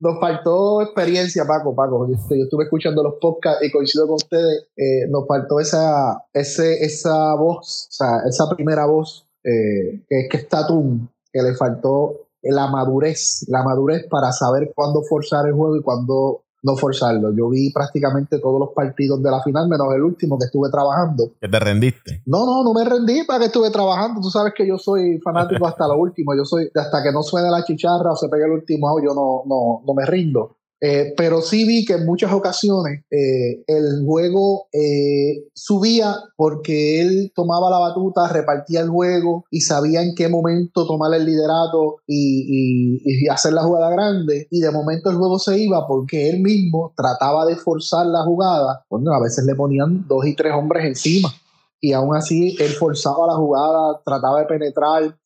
[0.03, 2.09] nos faltó experiencia, Paco, Paco.
[2.09, 4.67] Yo, estuve escuchando los podcasts y coincido con ustedes.
[4.77, 10.29] Eh, nos faltó esa, ese, esa voz, o sea, esa primera voz eh, que es
[10.29, 15.53] que está tú, que le faltó la madurez, la madurez para saber cuándo forzar el
[15.53, 17.35] juego y cuándo no forzarlo.
[17.35, 21.33] Yo vi prácticamente todos los partidos de la final, menos el último que estuve trabajando.
[21.41, 22.23] ¿Que te rendiste?
[22.27, 24.21] No, no, no me rendí para que estuve trabajando.
[24.21, 26.35] Tú sabes que yo soy fanático hasta lo último.
[26.37, 29.43] Yo soy, hasta que no suene la chicharra o se pegue el último yo no,
[29.47, 30.57] no, no me rindo.
[30.85, 37.33] Eh, pero sí vi que en muchas ocasiones eh, el juego eh, subía porque él
[37.37, 43.01] tomaba la batuta, repartía el juego y sabía en qué momento tomar el liderato y,
[43.31, 44.49] hacer la jugada grande.
[44.51, 48.85] Y de momento el juego se iba porque él mismo trataba de forzar la jugada.
[48.91, 51.33] Bueno, a veces le ponían dos y tres hombres encima.
[51.81, 55.17] Y aún así él forzaba la jugada, trataba de penetrar,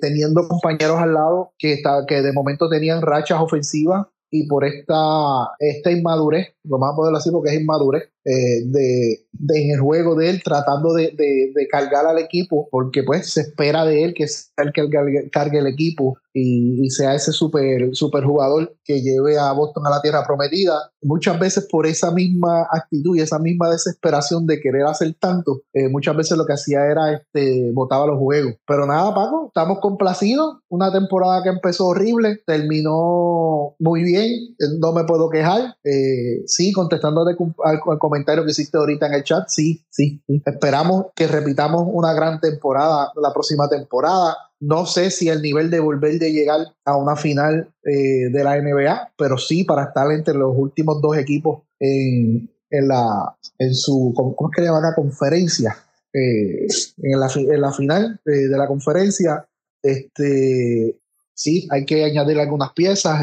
[0.00, 5.92] teniendo compañeros al lado que, que de momento tenían rachas ofensivas y por esta, esta
[5.92, 10.30] inmadurez, lo más poderlo decir porque es inmadurez, eh, de, de, en el juego de
[10.30, 14.64] él, tratando de, de, cargar al equipo, porque pues se espera de él que sea
[14.64, 14.88] el que
[15.30, 20.02] cargue el equipo y, sea ese super, super jugador que lleve a Boston a la
[20.02, 20.74] tierra prometida.
[21.02, 25.88] Muchas veces por esa misma actitud y esa misma desesperación de querer hacer tanto, eh,
[25.88, 28.54] muchas veces lo que hacía era este, botaba los juegos.
[28.66, 30.56] Pero nada, Paco, estamos complacidos.
[30.68, 35.76] Una temporada que empezó horrible, terminó muy bien, no me puedo quejar.
[35.84, 40.42] Eh, sí, contestando al, al, comentario que hiciste ahorita en el chat, sí, sí, sí.
[40.46, 44.36] Esperamos que repitamos una gran temporada la próxima temporada
[44.66, 48.58] no sé si el nivel de volver de llegar a una final eh, de la
[48.60, 54.50] NBA, pero sí para estar entre los últimos dos equipos en, la en su ¿cómo
[54.50, 55.76] es que llaman la conferencia?
[56.12, 56.66] Eh,
[57.02, 59.46] en, la, en la final eh, de la conferencia,
[59.82, 60.98] este
[61.34, 63.20] sí, hay que añadir algunas piezas.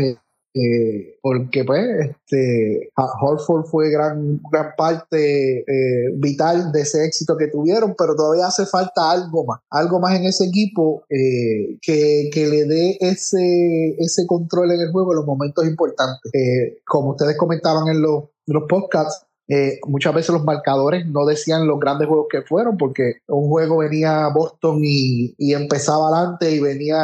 [0.53, 7.47] Eh, porque pues este Horford fue gran, gran parte eh, vital de ese éxito que
[7.47, 12.47] tuvieron, pero todavía hace falta algo más, algo más en ese equipo eh, que, que,
[12.47, 16.31] le dé ese, ese control en el juego en los momentos importantes.
[16.85, 21.67] como ustedes comentaban en los, en los podcasts, eh, muchas veces los marcadores no decían
[21.67, 26.95] los grandes juegos que fueron, porque un juego venía Boston y, empezaba adelante y venía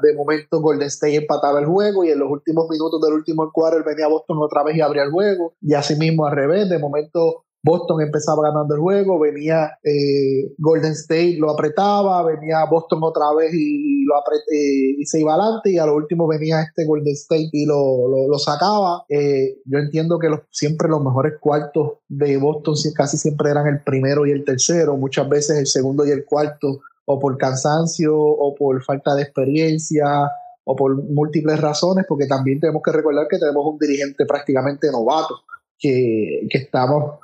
[0.00, 3.82] de momento Golden State empataba el juego y en los últimos minutos del último quarter
[3.82, 5.54] venía Boston otra vez y abría el juego.
[5.60, 10.92] Y así mismo al revés, de momento Boston empezaba ganando el juego, venía eh, Golden
[10.92, 15.78] State, lo apretaba, venía Boston otra vez y, lo apreté, y se iba adelante y
[15.78, 19.04] a lo último venía este Golden State y lo, lo, sacaba.
[19.08, 23.82] Eh, yo entiendo que los, siempre los mejores cuartos de Boston casi siempre eran el
[23.82, 28.54] primero y el tercero, muchas veces el segundo y el cuarto o por cansancio o
[28.54, 30.30] por falta de experiencia
[30.64, 35.40] o por múltiples razones, porque también tenemos que recordar que tenemos un dirigente prácticamente novato,
[35.78, 37.18] que, que estamos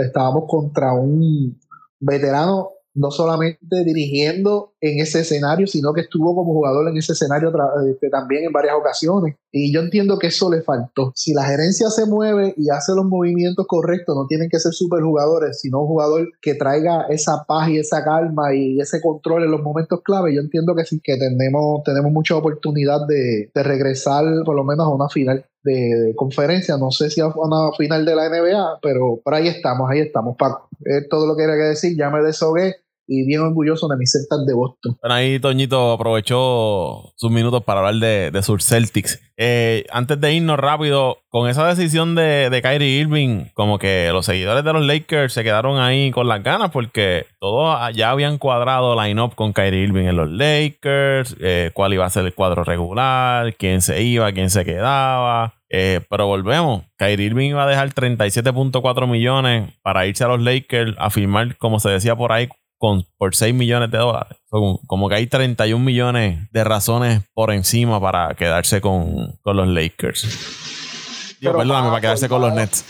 [0.00, 1.58] estábamos contra un
[1.98, 7.52] veterano no solamente dirigiendo en ese escenario, sino que estuvo como jugador en ese escenario
[7.90, 9.36] este, también en varias ocasiones.
[9.52, 11.12] Y yo entiendo que eso le faltó.
[11.14, 15.60] Si la gerencia se mueve y hace los movimientos correctos, no tienen que ser superjugadores,
[15.60, 19.62] sino un jugador que traiga esa paz y esa calma y ese control en los
[19.62, 20.34] momentos clave.
[20.34, 24.86] Yo entiendo que sí, que tenemos, tenemos mucha oportunidad de, de regresar por lo menos
[24.86, 26.76] a una final de, conferencia.
[26.76, 30.36] No sé si a una final de la NBA, pero por ahí estamos, ahí estamos,
[30.38, 30.68] Paco.
[30.84, 31.96] Es todo lo que quería decir.
[31.96, 32.76] Ya me deshogué
[33.06, 34.96] y bien orgulloso de mis Celtas de Boston.
[35.00, 39.20] Bueno, ahí Toñito aprovechó sus minutos para hablar de, de sus Celtics.
[39.36, 44.24] Eh, antes de irnos rápido, con esa decisión de, de, Kyrie Irving, como que los
[44.24, 49.00] seguidores de los Lakers se quedaron ahí con las ganas porque todos ya habían cuadrado
[49.00, 53.54] line-up con Kyrie Irving en los Lakers, eh, cuál iba a ser el cuadro regular,
[53.56, 55.54] quién se iba, quién se quedaba.
[55.68, 56.84] Eh, pero volvemos.
[56.96, 61.80] Kyrie Irving iba a dejar 37.4 millones para irse a los Lakers a firmar, como
[61.80, 62.48] se decía por ahí,
[62.78, 64.38] con, por 6 millones de dólares.
[64.50, 71.38] Como, que hay 31 millones de razones por encima para quedarse con, los Lakers.
[71.40, 72.84] Digo, perdóname, para quedarse con los Nets.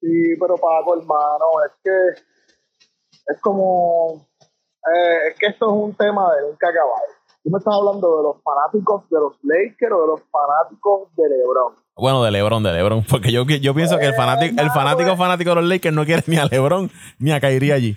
[0.00, 2.22] Sí, pero Paco, hermano, es que
[3.32, 4.26] es como.
[4.92, 7.02] Eh, es que esto es un tema de nunca acabar.
[7.42, 11.28] Tú me estás hablando de los fanáticos de los Lakers o de los fanáticos de
[11.28, 11.74] LeBron.
[11.96, 13.04] Bueno, de LeBron, de LeBron.
[13.04, 16.22] Porque yo, yo pienso que el fanático, el fanático fanático de los Lakers no quiere
[16.26, 17.96] ni a LeBron ni a Kyrie allí.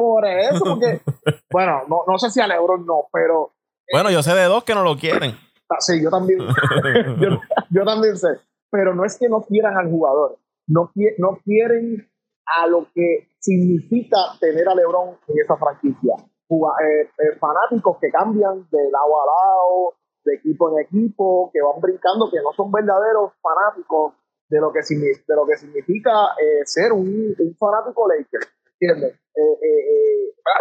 [0.00, 1.02] Por eso, porque,
[1.52, 3.52] bueno, no, no sé si a LeBron no, pero.
[3.92, 5.32] Bueno, yo sé de dos que no lo quieren.
[5.68, 6.38] Ah, sí, yo también.
[7.70, 8.28] yo, también sé.
[8.70, 10.38] Pero no es que no quieran al jugador.
[10.66, 12.08] No, no quieren
[12.46, 16.14] a lo que significa tener a LeBron en esa franquicia.
[16.16, 19.94] Eh, eh, fanáticos que cambian de lado a lado,
[20.24, 24.14] de equipo en equipo, que van brincando, que no son verdaderos fanáticos
[24.48, 28.59] de lo que, de lo que significa eh, ser un, fanático Lakers.
[28.80, 29.20] ¿Entiendes?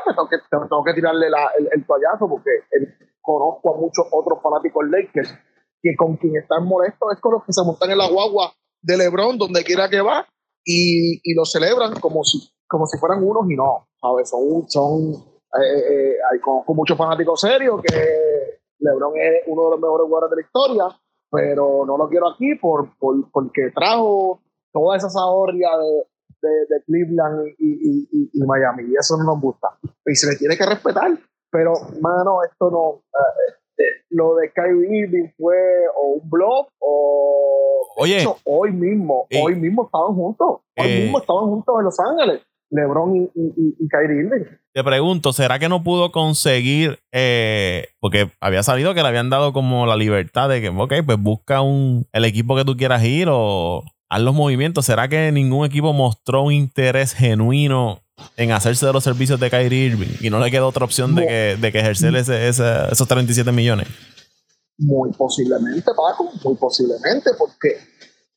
[0.04, 2.52] Pues tengo, que, tengo, que, tirarle el, el, toallazo porque
[3.22, 5.34] conozco a muchos otros fanáticos Lakers
[5.82, 8.98] que con quien están molestos es con los que se montan en la guagua de
[8.98, 10.26] LeBron donde quiera que va
[10.64, 14.30] y, y lo celebran como si, como si fueran unos y no, ¿sabes?
[14.30, 15.14] Son, son
[15.58, 20.36] eh, hay con, muchos fanáticos serios que LeBron es uno de los mejores jugadores de
[20.36, 21.02] la historia,
[21.32, 24.42] pero no lo quiero aquí por, por porque trajo
[24.72, 26.04] toda esa zahorria de,
[26.42, 29.70] de, Cleveland y, y, y, Miami, y eso no nos gusta.
[30.06, 31.12] Y se le tiene que respetar,
[31.52, 33.02] pero, mano, esto no.
[33.08, 35.56] Eh, eh, lo de Kyrie Irving fue
[35.98, 37.88] o un blog o.
[37.98, 38.26] Oye.
[38.46, 40.62] hoy mismo, hoy mismo estaban juntos.
[40.78, 42.42] Hoy mismo estaban juntos en Los Ángeles.
[42.72, 44.46] LeBron y, y, Kyrie Irving.
[44.74, 49.54] Te pregunto, ¿será que no pudo conseguir, eh, porque había salido que le habían dado
[49.54, 53.28] como la libertad de que, ok, pues busca un, el equipo que tú quieras ir
[53.32, 54.86] o haz los movimientos?
[54.86, 58.02] ¿Será que ningún equipo mostró un interés genuino
[58.36, 61.26] en hacerse de los servicios de Kyrie Irving y no le queda otra opción de
[61.26, 63.88] que, de que ejercer ese, esos 37 millones?
[64.78, 67.78] Muy posiblemente, Paco, muy posiblemente, porque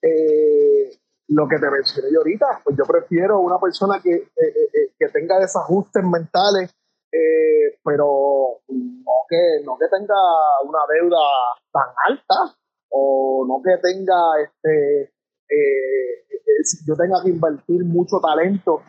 [0.03, 0.99] eh,
[1.29, 4.93] lo que te mencioné yo ahorita, pues yo prefiero una persona que, eh, eh, eh,
[4.99, 6.75] que tenga desajustes mentales,
[7.85, 10.15] pero no que, no que tenga
[10.65, 11.19] una deuda
[11.71, 12.57] tan alta
[12.89, 15.13] o no que tenga, este,
[16.87, 18.83] yo tenga que invertir mucho talento,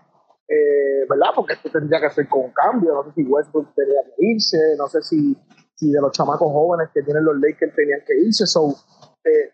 [1.10, 1.30] ¿verdad?
[1.36, 4.88] Porque esto tendría que ser con cambio, no sé si Westbrook tenía que irse, no
[4.88, 5.36] sé si,
[5.76, 8.76] si de los chamacos jóvenes que tienen los Lakers tenían que irse, so,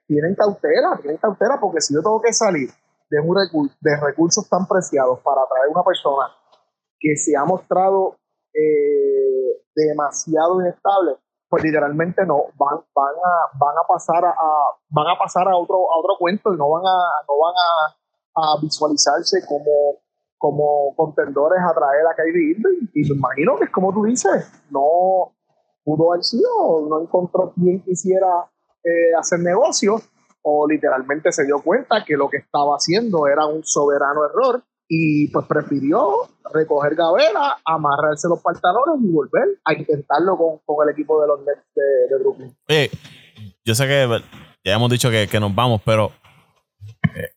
[0.07, 2.69] tienen cautela, tienen cautela, porque si yo tengo que salir
[3.09, 6.27] de, un de recursos tan preciados para atraer una persona
[6.99, 8.17] que se ha mostrado
[8.53, 11.15] eh, demasiado inestable,
[11.49, 14.33] pues literalmente no, van, van, a, van a pasar a,
[14.89, 16.97] van a pasar a otro, a otro cuento y no van a,
[17.27, 19.97] no van a, a visualizarse como,
[20.37, 22.87] como contendores a traer a Kyrie Irving.
[22.93, 25.33] Y me imagino que es como tú dices, no
[25.83, 28.47] pudo haber sido, no encontró quien quisiera
[28.83, 30.07] eh, hacer negocios
[30.43, 35.27] o literalmente se dio cuenta que lo que estaba haciendo era un soberano error y
[35.27, 40.35] pues prefirió recoger gavera, amarrarse los pantalones y volver a intentarlo
[40.65, 42.57] con, el equipo de los Nets de, Brooklyn.
[42.67, 42.89] Oye,
[43.63, 44.21] yo sé que
[44.65, 46.11] ya hemos dicho que, que nos vamos, pero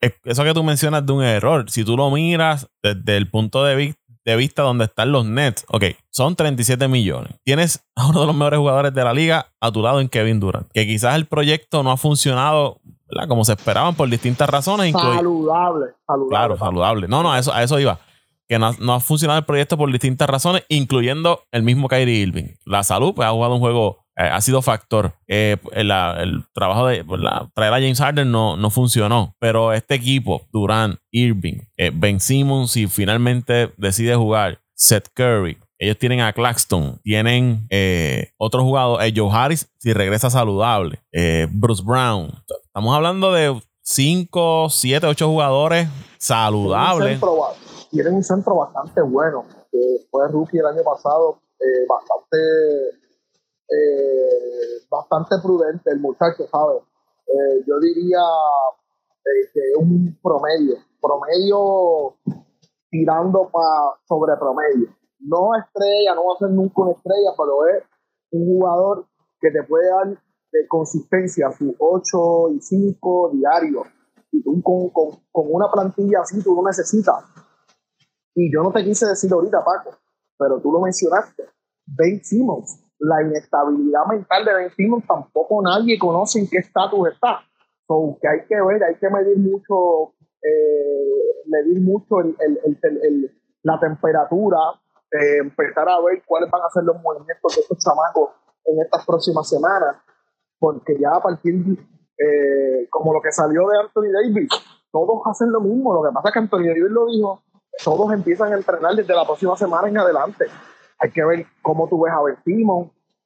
[0.01, 3.63] eh, eso que tú mencionas de un error, si tú lo miras desde el punto
[3.65, 5.65] de vista de vista donde están los Nets.
[5.69, 7.35] Ok, son 37 millones.
[7.45, 10.41] Tienes a uno de los mejores jugadores de la liga a tu lado en Kevin
[10.41, 10.71] Durant.
[10.73, 12.81] Que quizás el proyecto no ha funcionado
[13.29, 14.93] como se esperaban por distintas razones.
[14.93, 16.29] Saludable, saludable.
[16.29, 17.09] Claro, saludable.
[17.09, 17.99] No, no, a eso, a eso iba.
[18.49, 22.55] Que no, ha funcionado el proyecto por distintas razones, incluyendo el mismo Kyrie Irving.
[22.67, 25.15] La salud, pues ha jugado un juego eh, ha sido factor.
[25.27, 27.21] Eh, el, trabajo de pues,
[27.55, 32.73] traer a James Harden no, no funcionó, pero este equipo, Durant, Irving, eh, Ben Simmons,
[32.73, 37.67] si finalmente decide jugar, Seth Curry, ellos tienen a Claxton, tienen
[38.37, 41.01] otro jugador, Joe Harris, si regresa saludable,
[41.51, 42.33] Bruce Brown.
[42.75, 47.21] Estamos hablando de 5, 7, 8 jugadores saludables.
[47.91, 49.45] Tienen un centro, bastante bueno.
[50.11, 51.43] fue rookie el año pasado,
[51.87, 52.39] bastante
[53.69, 56.83] eh, bastante prudente el muchacho, ¿sabes?
[57.27, 58.23] Eh, yo diría
[59.19, 62.17] eh, que es un promedio, promedio
[62.89, 64.89] tirando para sobre promedio.
[65.19, 67.85] No estrella, no va a ser nunca una estrella, pero es
[68.31, 69.05] un jugador
[69.43, 70.19] que te puede dar
[70.53, 73.87] de consistencia su 8 y 5 diarios.
[74.31, 77.25] Y tú con, con, con, una plantilla así tú lo necesitas.
[78.35, 79.97] Y yo no te quise decir ahorita, Paco,
[80.39, 81.45] pero tú lo mencionaste.
[81.87, 87.41] Ben Simmons la inestabilidad mental de Ben Simmons tampoco nadie conoce en qué estatus está.
[87.89, 93.31] So, que hay que ver, hay que medir mucho, eh, medir mucho el, el,
[93.65, 94.59] la temperatura,
[95.11, 98.31] eh, empezar a ver cuáles van a ser los movimientos de estos chamacos
[98.67, 99.97] en estas próximas semanas,
[100.63, 101.57] porque ya a partir,
[102.17, 104.49] eh, como lo que salió de Anthony Davis,
[104.93, 105.93] todos hacen lo mismo.
[105.93, 107.43] Lo que pasa es que Anthony Davis lo dijo,
[107.83, 110.45] todos empiezan a entrenar desde la próxima semana en adelante.
[111.01, 112.37] Hay que ver cómo tú ves a Ben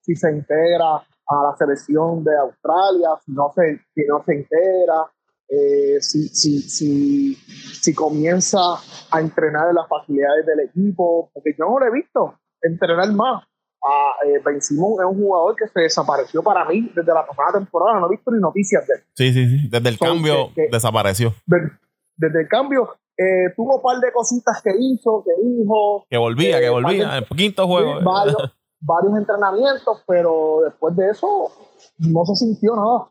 [0.01, 5.13] si se integra a la selección de Australia, si no se, si no se integra.
[5.49, 8.59] eh, si, si, si, si comienza
[9.11, 13.45] a entrenar en las facilidades del equipo, porque yo no lo he visto entrenar más.
[13.89, 17.59] Ah, eh, ben Simon es un jugador que se desapareció para mí desde la pasada
[17.61, 19.01] temporada, no he visto ni noticias de él.
[19.15, 19.69] Sí, sí, sí.
[19.69, 21.33] Desde el cambio desapareció.
[21.47, 26.05] Desde, el cambio eh, tuvo un par de cositas que hizo, que dijo.
[26.11, 27.19] Que volvía, que volvía.
[27.19, 28.01] el quinto juego.
[28.03, 31.53] Varios, varios entrenamientos, pero después de eso
[31.99, 33.11] no se sintió nada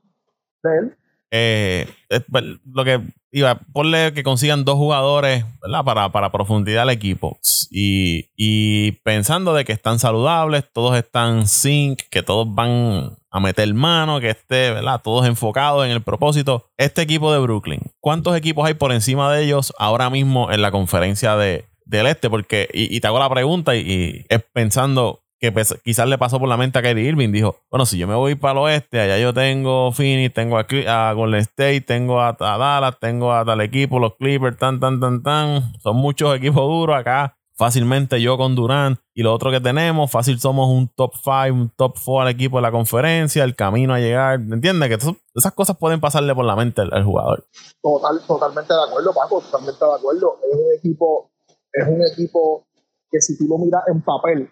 [0.63, 0.97] de él.
[1.31, 1.87] Eh,
[2.31, 3.01] pues, lo que
[3.31, 5.43] iba, ponle que consigan dos jugadores
[5.83, 7.37] Para, para profundidad al equipo.
[7.69, 13.73] Y, y, pensando de que están saludables, todos están sync, que todos van a meter
[13.73, 15.01] mano, que esté, ¿verdad?
[15.03, 16.69] Todos enfocados en el propósito.
[16.77, 20.71] Este equipo de Brooklyn, ¿cuántos equipos hay por encima de ellos ahora mismo en la
[20.71, 22.29] conferencia de, del este?
[22.29, 26.39] Porque, y, te hago la pregunta y, y es pensando que pues, quizás le pasó
[26.39, 27.31] por la mente a Kyrie Irving.
[27.31, 30.65] Dijo, bueno, si yo me voy para el oeste, allá yo tengo Phoenix, tengo a,
[30.87, 35.23] a Golden State, tengo a, Dallas, tengo a tal equipo, los Clippers, tan, tan, tan,
[35.23, 35.73] tan.
[35.81, 37.37] Son muchos equipos duros acá.
[37.57, 41.69] Fácilmente yo con Durant y lo otro que tenemos, fácil somos un top 5, un
[41.69, 44.41] top 4 al equipo de la conferencia, el camino a llegar.
[44.41, 44.89] ¿Entiendes?
[44.89, 47.45] Que esas cosas pueden pasarle por la mente al, jugador.
[47.81, 50.37] Total, totalmente de acuerdo, Paco, totalmente de acuerdo.
[50.51, 51.31] Es un equipo,
[51.71, 52.67] es un equipo
[53.09, 54.49] que si tú lo miras en papel,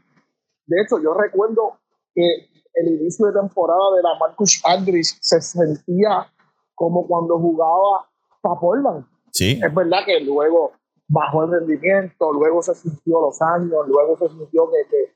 [0.65, 1.79] de hecho, yo recuerdo
[2.13, 6.27] que el inicio de temporada de la Marcus Aldridge se sentía
[6.75, 8.07] como cuando jugaba
[8.41, 9.05] para Portland.
[9.31, 9.59] Sí.
[9.63, 10.71] Es verdad que luego
[11.07, 15.13] bajó el rendimiento, luego se sintió los años, luego se sintió que,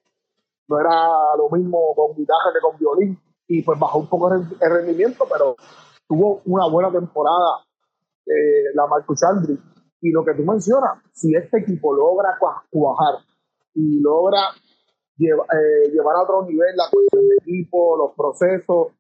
[0.67, 3.17] no era lo mismo con guitarra que con violín,
[3.47, 5.55] y pues bajó un poco el rendimiento, pero
[6.07, 7.63] tuvo una buena temporada
[8.25, 9.61] eh, la Marcus Aldridge.
[10.01, 12.37] Y lo que tú mencionas, si este equipo logra
[12.69, 13.15] cuajar
[13.73, 14.41] y logra
[15.25, 18.93] eh, llevar a otro nivel la cuestión de equipo, los procesos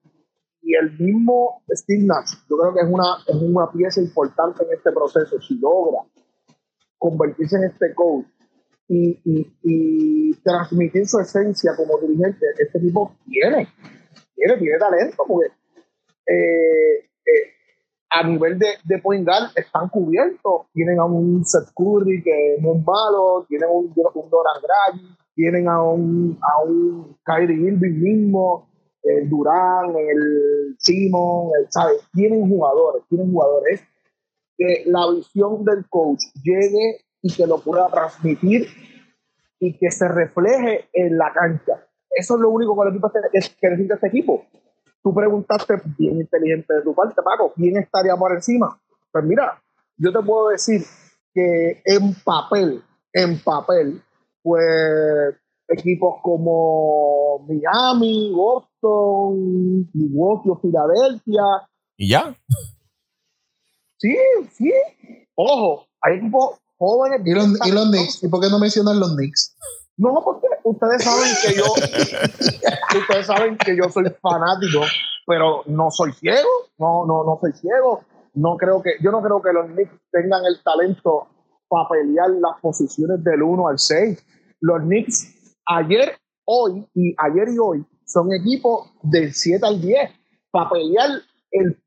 [0.61, 2.33] y el mismo Steve Nash.
[2.49, 5.39] Yo creo que es una, es una pieza importante en este proceso.
[5.39, 5.99] Si logra
[6.97, 8.25] convertirse en este coach
[8.89, 9.19] y,
[9.63, 13.67] y, transmitir su esencia como dirigente, este equipo tiene,
[14.35, 15.47] tiene, tiene talento porque
[16.25, 17.53] eh, eh,
[18.09, 20.67] a nivel de, de point guard están cubiertos.
[20.73, 24.61] Tienen a un Seth Curry que no es malo, tienen un, un Doran
[25.37, 28.67] tienen a un, a un Kyrie Irving mismo,
[29.03, 32.01] el Durán, el Simon, el, ¿sabes?
[32.11, 33.83] Tienen jugadores, tienen jugadores
[34.57, 38.67] que la visión del coach llegue y que lo pueda transmitir
[39.59, 41.85] y que se refleje en la cancha.
[42.09, 44.43] Eso es lo único que, el equipo que necesita este equipo.
[45.03, 48.81] Tú preguntaste, bien inteligente de tu parte, Paco, ¿quién estaría por encima?
[49.11, 49.61] Pues mira,
[49.97, 50.81] yo te puedo decir
[51.31, 52.81] que en papel,
[53.13, 54.01] en papel,
[54.47, 55.35] pues
[55.67, 61.43] equipos como Miami, Boston, Milwaukee, Filadelfia.
[61.97, 62.33] ¿Y ya?
[63.97, 64.15] Sí,
[64.53, 64.71] sí.
[65.35, 67.21] Ojo, hay equipos jóvenes.
[67.25, 68.23] ¿Y los, ¿y los Knicks?
[68.23, 69.57] ¿Y por qué no mencionan los Knicks?
[69.97, 71.65] No, porque ustedes saben que yo,
[72.99, 74.81] ustedes saben que yo soy fanático,
[75.25, 78.01] pero no soy ciego, no, no, no soy ciego.
[78.35, 81.27] No creo que, yo no creo que los Knicks tengan el talento
[81.67, 84.23] para pelear las posiciones del 1 al 6
[84.61, 90.09] los Knicks ayer, hoy y ayer y hoy son equipos del 7 al 10
[90.51, 91.09] para pelear
[91.51, 91.77] el,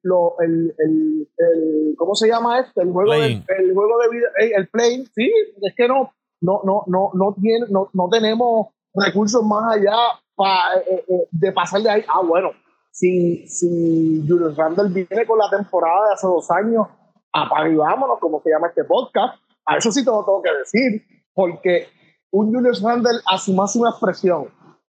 [0.41, 2.83] el, el, el, ¿cómo se llama este?
[2.83, 6.61] El juego, de, el juego de vida, eh, el play, sí, es que no, no,
[6.65, 9.97] no, no, no, tiene, no, no tenemos recursos más allá
[10.35, 12.05] para eh, eh, de pasar de ahí.
[12.09, 12.51] Ah, bueno,
[12.91, 16.87] si, si Julius Randle viene con la temporada de hace dos años,
[17.33, 20.53] apaga y vámonos, como se llama este podcast, a eso sí te lo tengo que
[20.53, 21.03] decir,
[21.35, 21.89] porque
[22.31, 24.49] un Julius Randle a su máxima expresión,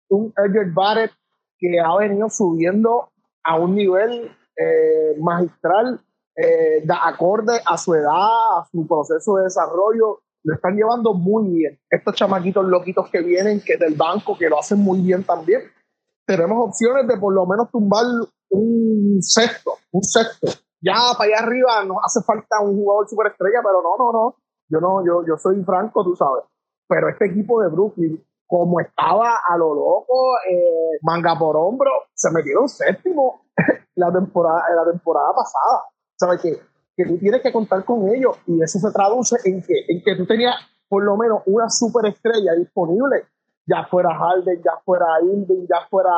[0.09, 1.13] un Edgar Barrett
[1.59, 3.11] que ha venido subiendo
[3.45, 6.01] a un nivel eh, magistral
[6.37, 11.51] eh, de acorde a su edad, a su proceso de desarrollo, lo están llevando muy
[11.51, 11.79] bien.
[11.89, 15.63] Estos chamaquitos loquitos que vienen, que del banco, que lo hacen muy bien también.
[16.27, 18.05] Tenemos opciones de por lo menos tumbar
[18.51, 20.47] un sexto, un sexto.
[20.81, 24.37] Ya para allá arriba nos hace falta un jugador superestrella, pero no, no, no.
[24.69, 26.45] Yo no, yo, yo soy franco, tú sabes
[26.91, 32.33] pero este equipo de Brooklyn, como estaba a lo loco, eh, manga por hombro, se
[32.33, 33.43] metieron séptimo
[33.95, 35.85] la temporada, la temporada pasada.
[36.17, 36.61] ¿Sabes qué?
[36.97, 40.17] Que tú tienes que contar con ellos y eso se traduce en que, en que
[40.17, 40.57] tú tenías
[40.89, 43.25] por lo menos una superestrella disponible,
[43.65, 46.11] ya fuera Harden, ya fuera Irving, ya fuera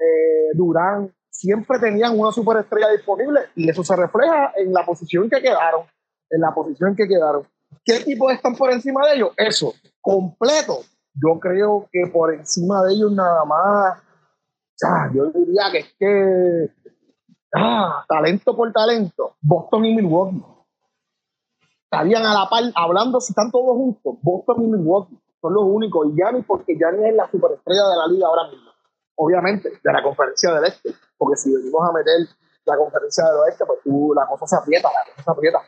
[0.00, 5.40] eh, Durán, siempre tenían una superestrella disponible y eso se refleja en la posición que
[5.40, 5.82] quedaron,
[6.30, 7.46] en la posición que quedaron.
[7.84, 9.32] ¿Qué equipos están por encima de ellos?
[9.36, 10.80] Eso, completo.
[11.14, 13.98] Yo creo que por encima de ellos nada más,
[15.12, 16.70] yo diría que es que,
[17.54, 20.44] ah, talento por talento, Boston y Milwaukee.
[21.84, 24.14] Estarían a la par hablando si están todos juntos.
[24.22, 26.06] Boston y Milwaukee son los únicos.
[26.06, 28.70] Y Giannis, porque Giannis es la superestrella de la liga ahora mismo.
[29.16, 30.94] Obviamente, de la conferencia del este.
[31.18, 32.28] Porque si venimos a meter
[32.64, 33.80] la conferencia del oeste, pues
[34.14, 35.58] la cosa se aprieta, la cosa se aprieta.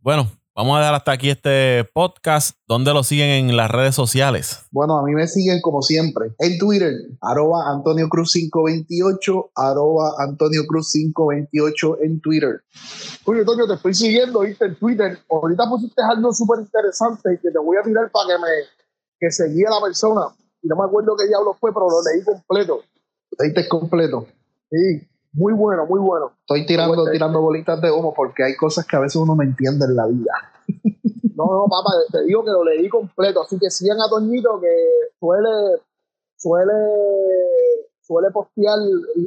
[0.00, 0.24] Bueno,
[0.56, 2.56] Vamos a dar hasta aquí este podcast.
[2.66, 4.64] ¿Dónde lo siguen en las redes sociales?
[4.70, 10.62] Bueno, a mí me siguen como siempre en Twitter, arroba Antonio Cruz 528, arroba Antonio
[10.66, 12.62] Cruz 528 en Twitter.
[13.26, 15.18] Oye, Antonio, te estoy siguiendo, viste, en Twitter.
[15.30, 18.48] Ahorita pusiste algo súper interesante que te voy a tirar para que me
[19.20, 20.22] que seguía la persona.
[20.62, 22.80] Y no me acuerdo qué diablo fue, pero lo leí completo.
[23.32, 24.26] ¿Lo leíste completo?
[24.70, 25.06] Sí.
[25.36, 26.32] Muy bueno, muy bueno.
[26.40, 29.84] Estoy tirando, tirando bolitas de humo porque hay cosas que a veces uno no entiende
[29.84, 30.32] en la vida.
[31.36, 34.72] No, no, papá, te digo que lo leí completo, así que sigan a Toñito que
[35.20, 35.82] suele,
[36.34, 36.72] suele,
[38.00, 38.78] suele postear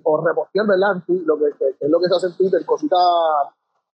[0.03, 1.03] o repostear, ¿verdad?
[1.07, 1.45] lo que,
[1.79, 2.99] es lo que se hace en Twitter, cositas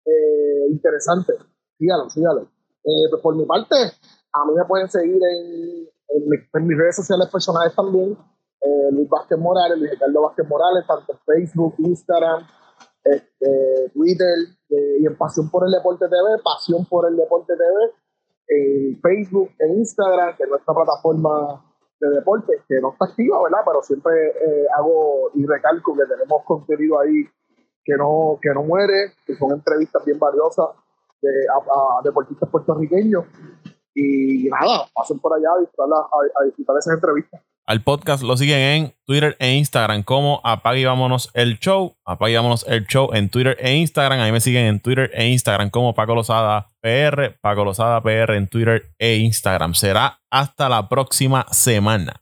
[0.06, 1.36] eh, interesantes.
[1.76, 2.42] Sígalo, sígalo.
[2.84, 5.88] Eh, pues por mi parte, a mí me pueden seguir en,
[6.54, 8.16] en mis redes sociales personales también
[8.64, 12.46] eh, Luis Vázquez Morales, Luis Ricardo Vázquez Morales, tanto en Facebook, Instagram,
[13.04, 14.34] este, Twitter
[14.70, 17.92] eh, y en Pasión por el Deporte TV, Pasión por el Deporte TV,
[18.48, 21.64] en Facebook, en Instagram, que es nuestra plataforma
[22.00, 23.60] de deporte, que no está activa, ¿verdad?
[23.66, 27.24] Pero siempre eh, hago y recalco que tenemos contenido ahí
[27.84, 30.68] que no, que no muere, que son entrevistas bien valiosas
[31.20, 33.26] de, a, deportistas puertorriqueños.
[33.94, 37.40] Y nada, pasen por allá a disfrutar, a, a esas entrevistas.
[37.66, 41.96] Al podcast lo siguen en Twitter e Instagram como Apague y Vámonos el Show.
[42.04, 44.20] Apague y Vámonos el Show en Twitter e Instagram.
[44.20, 47.38] Ahí me siguen en Twitter e Instagram como Paco Lozada PR.
[47.40, 49.72] Paco Lozada PR en Twitter e Instagram.
[49.72, 52.20] Será hasta la próxima semana.